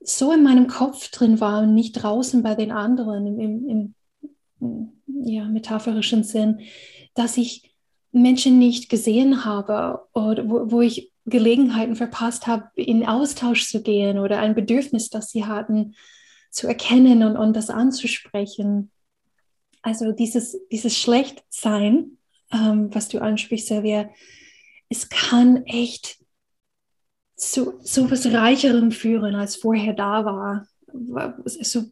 so 0.00 0.32
in 0.32 0.42
meinem 0.42 0.66
Kopf 0.66 1.10
drin 1.10 1.40
war 1.40 1.60
und 1.62 1.74
nicht 1.74 1.92
draußen 1.92 2.42
bei 2.42 2.54
den 2.54 2.72
anderen 2.72 3.26
im, 3.26 3.38
im, 3.38 3.94
im 4.58 4.92
ja, 5.06 5.44
metaphorischen 5.44 6.24
Sinn, 6.24 6.60
dass 7.12 7.36
ich 7.36 7.74
Menschen 8.10 8.58
nicht 8.58 8.88
gesehen 8.88 9.44
habe 9.44 10.06
oder 10.14 10.48
wo, 10.48 10.70
wo 10.70 10.80
ich 10.80 11.12
Gelegenheiten 11.26 11.96
verpasst 11.96 12.46
habe, 12.46 12.70
in 12.76 13.04
Austausch 13.04 13.68
zu 13.68 13.82
gehen 13.82 14.18
oder 14.18 14.38
ein 14.38 14.54
Bedürfnis, 14.54 15.10
das 15.10 15.28
sie 15.28 15.44
hatten, 15.44 15.96
zu 16.50 16.66
erkennen 16.66 17.24
und, 17.24 17.36
und 17.36 17.54
das 17.54 17.68
anzusprechen. 17.68 18.90
Also 19.84 20.12
dieses, 20.12 20.58
dieses 20.72 20.98
Schlechtsein, 20.98 22.16
ähm, 22.50 22.92
was 22.94 23.08
du 23.08 23.20
ansprichst, 23.20 23.68
Silvia, 23.68 24.08
es 24.88 25.10
kann 25.10 25.66
echt 25.66 26.24
zu 27.36 27.78
so 27.82 28.10
was 28.10 28.24
Reicherem 28.24 28.90
führen, 28.92 29.34
als 29.34 29.56
vorher 29.56 29.92
da 29.92 30.24
war. 30.24 30.66
So 31.44 31.84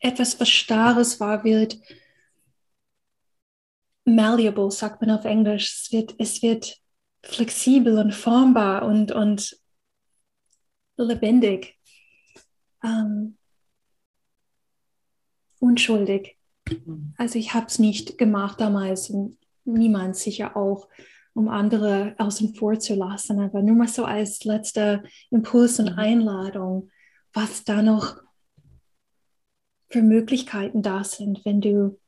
etwas, 0.00 0.40
was 0.40 0.48
Starres 0.48 1.20
war, 1.20 1.44
wird 1.44 1.78
malleable, 4.04 4.72
sagt 4.72 5.00
man 5.00 5.10
auf 5.12 5.24
Englisch. 5.24 5.72
Es 5.72 5.92
wird, 5.92 6.16
es 6.18 6.42
wird 6.42 6.82
flexibel 7.22 7.98
und 7.98 8.12
formbar 8.12 8.84
und, 8.84 9.12
und 9.12 9.56
lebendig. 10.96 11.78
Ähm, 12.82 13.38
unschuldig. 15.60 16.36
Also 17.16 17.38
ich 17.38 17.54
habe 17.54 17.66
es 17.66 17.78
nicht 17.78 18.18
gemacht 18.18 18.60
damals 18.60 19.10
und 19.10 19.38
niemand 19.64 20.16
sicher 20.16 20.56
auch 20.56 20.88
um 21.36 21.48
andere 21.48 22.14
außen 22.18 22.54
vor 22.54 22.78
zu 22.78 22.94
lassen. 22.94 23.40
Aber 23.40 23.62
nur 23.62 23.76
mal 23.76 23.88
so 23.88 24.04
als 24.04 24.44
letzter 24.44 25.02
Impuls 25.30 25.78
und 25.78 25.92
mhm. 25.92 25.98
Einladung, 25.98 26.90
was 27.32 27.62
da 27.62 27.82
noch 27.82 28.16
für 29.90 30.02
Möglichkeiten 30.02 30.82
da 30.82 31.04
sind, 31.04 31.44
wenn 31.44 31.60
du 31.60 32.00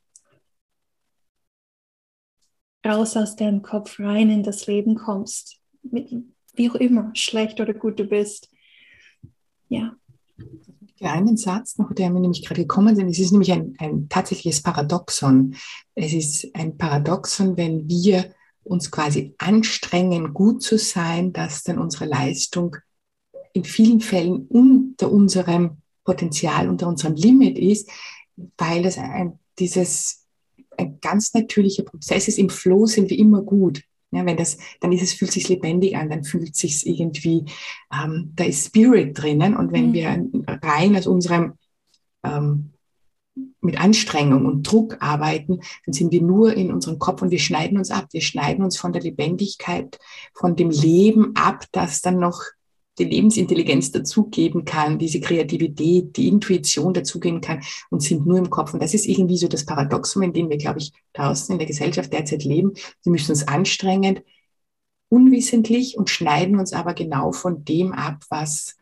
raus 2.85 3.15
aus 3.15 3.35
deinem 3.35 3.61
Kopf 3.61 3.99
rein 3.99 4.31
in 4.31 4.43
das 4.43 4.65
Leben 4.65 4.95
kommst, 4.95 5.61
mit, 5.83 6.11
wie 6.55 6.69
auch 6.69 6.75
immer, 6.75 7.11
schlecht 7.13 7.59
oder 7.59 7.73
gut 7.73 7.99
du 7.99 8.05
bist. 8.05 8.51
Ja. 9.67 9.95
Einen 11.01 11.37
Satz 11.37 11.77
noch, 11.77 11.93
der 11.93 12.09
mir 12.09 12.19
nämlich 12.19 12.45
gerade 12.45 12.61
gekommen 12.61 12.97
ist. 12.97 13.19
Es 13.19 13.19
ist 13.19 13.31
nämlich 13.31 13.51
ein, 13.51 13.75
ein 13.79 14.09
tatsächliches 14.09 14.61
Paradoxon. 14.61 15.55
Es 15.95 16.13
ist 16.13 16.47
ein 16.53 16.77
Paradoxon, 16.77 17.57
wenn 17.57 17.87
wir 17.87 18.33
uns 18.63 18.91
quasi 18.91 19.35
anstrengen, 19.37 20.33
gut 20.33 20.61
zu 20.61 20.77
sein, 20.77 21.33
dass 21.33 21.63
dann 21.63 21.79
unsere 21.79 22.05
Leistung 22.05 22.75
in 23.53 23.63
vielen 23.63 24.01
Fällen 24.01 24.47
unter 24.47 25.11
unserem 25.11 25.77
Potenzial, 26.03 26.69
unter 26.69 26.87
unserem 26.87 27.15
Limit 27.15 27.57
ist, 27.57 27.89
weil 28.57 28.85
es 28.85 28.97
ein, 28.97 29.39
dieses 29.57 30.25
ein 30.77 30.99
ganz 31.01 31.33
natürlicher 31.33 31.83
Prozess 31.83 32.27
ist. 32.27 32.37
Im 32.37 32.49
Flow 32.49 32.85
sind 32.85 33.09
wir 33.09 33.17
immer 33.17 33.41
gut. 33.41 33.83
Ja, 34.11 34.25
wenn 34.25 34.37
das, 34.37 34.57
dann 34.79 34.91
ist 34.91 35.03
es, 35.03 35.13
fühlt 35.13 35.31
sich 35.31 35.49
lebendig 35.49 35.95
an, 35.95 36.09
dann 36.09 36.23
fühlt 36.23 36.55
sich 36.55 36.87
irgendwie, 36.87 37.45
ähm, 37.93 38.31
da 38.35 38.43
ist 38.43 38.67
Spirit 38.67 39.17
drinnen. 39.21 39.55
Und 39.55 39.71
wenn 39.71 39.89
mhm. 39.89 39.93
wir 39.93 40.57
rein 40.63 40.95
aus 40.95 41.05
unserem 41.05 41.53
ähm, 42.23 42.71
mit 43.61 43.79
Anstrengung 43.79 44.45
und 44.45 44.63
Druck 44.63 44.97
arbeiten, 44.99 45.59
dann 45.85 45.93
sind 45.93 46.11
wir 46.11 46.21
nur 46.21 46.53
in 46.53 46.71
unserem 46.71 46.99
Kopf 46.99 47.21
und 47.21 47.31
wir 47.31 47.39
schneiden 47.39 47.77
uns 47.77 47.91
ab. 47.91 48.07
Wir 48.11 48.21
schneiden 48.21 48.63
uns 48.63 48.77
von 48.77 48.93
der 48.93 49.01
Lebendigkeit, 49.01 49.99
von 50.33 50.55
dem 50.55 50.69
Leben 50.69 51.35
ab, 51.35 51.65
das 51.71 52.01
dann 52.01 52.19
noch 52.19 52.41
die 52.99 53.05
Lebensintelligenz 53.05 53.91
dazugeben 53.91 54.65
kann, 54.65 54.99
diese 54.99 55.19
Kreativität, 55.19 56.15
die 56.17 56.27
Intuition 56.27 56.93
dazugeben 56.93 57.41
kann 57.41 57.61
und 57.89 58.01
sind 58.01 58.25
nur 58.25 58.37
im 58.37 58.49
Kopf. 58.49 58.73
Und 58.73 58.83
das 58.83 58.93
ist 58.93 59.07
irgendwie 59.07 59.37
so 59.37 59.47
das 59.47 59.65
Paradoxum, 59.65 60.21
in 60.21 60.33
dem 60.33 60.49
wir, 60.49 60.57
glaube 60.57 60.79
ich, 60.79 60.91
draußen 61.13 61.53
in 61.53 61.59
der 61.59 61.67
Gesellschaft 61.67 62.11
derzeit 62.13 62.43
leben. 62.43 62.73
Wir 63.03 63.11
müssen 63.11 63.31
uns 63.31 63.47
anstrengend, 63.47 64.21
unwissentlich 65.09 65.97
und 65.97 66.09
schneiden 66.09 66.59
uns 66.59 66.73
aber 66.73 66.93
genau 66.93 67.31
von 67.31 67.65
dem 67.65 67.93
ab, 67.93 68.23
was, 68.29 68.75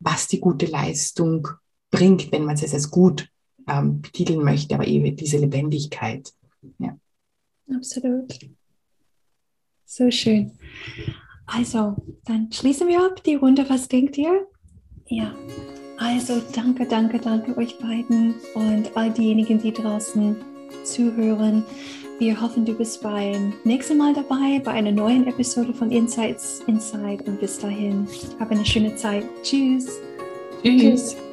was 0.00 0.28
die 0.28 0.40
gute 0.40 0.66
Leistung 0.66 1.48
bringt, 1.90 2.32
wenn 2.32 2.44
man 2.44 2.54
es 2.54 2.72
als 2.72 2.90
gut 2.90 3.28
ähm, 3.66 4.00
betiteln 4.00 4.42
möchte, 4.42 4.74
aber 4.74 4.86
eben 4.86 5.14
diese 5.16 5.38
Lebendigkeit. 5.38 6.32
Ja. 6.78 6.96
Absolut. 7.74 8.38
So 9.84 10.10
schön. 10.10 10.52
Also, 11.48 11.96
dann 12.26 12.52
schließen 12.52 12.88
wir 12.88 13.04
ab 13.04 13.22
die 13.24 13.34
Runde. 13.34 13.64
Was 13.68 13.88
denkt 13.88 14.18
ihr? 14.18 14.46
Ja. 15.06 15.34
Also, 15.96 16.40
danke, 16.54 16.86
danke, 16.86 17.18
danke 17.18 17.56
euch 17.56 17.78
beiden 17.78 18.34
und 18.54 18.96
all 18.96 19.10
diejenigen, 19.10 19.58
die 19.58 19.72
draußen 19.72 20.36
zuhören. 20.84 21.64
Wir 22.18 22.40
hoffen, 22.40 22.64
du 22.64 22.74
bist 22.74 23.02
beim 23.02 23.52
nächsten 23.64 23.96
Mal 23.96 24.12
dabei 24.12 24.60
bei 24.62 24.72
einer 24.72 24.92
neuen 24.92 25.26
Episode 25.26 25.72
von 25.72 25.90
Insights 25.90 26.62
Inside 26.66 27.24
und 27.26 27.40
bis 27.40 27.58
dahin, 27.58 28.06
habe 28.38 28.52
eine 28.52 28.66
schöne 28.66 28.94
Zeit. 28.96 29.24
Tschüss. 29.42 30.00
Tschüss. 30.62 30.80
Tschüss. 30.80 31.27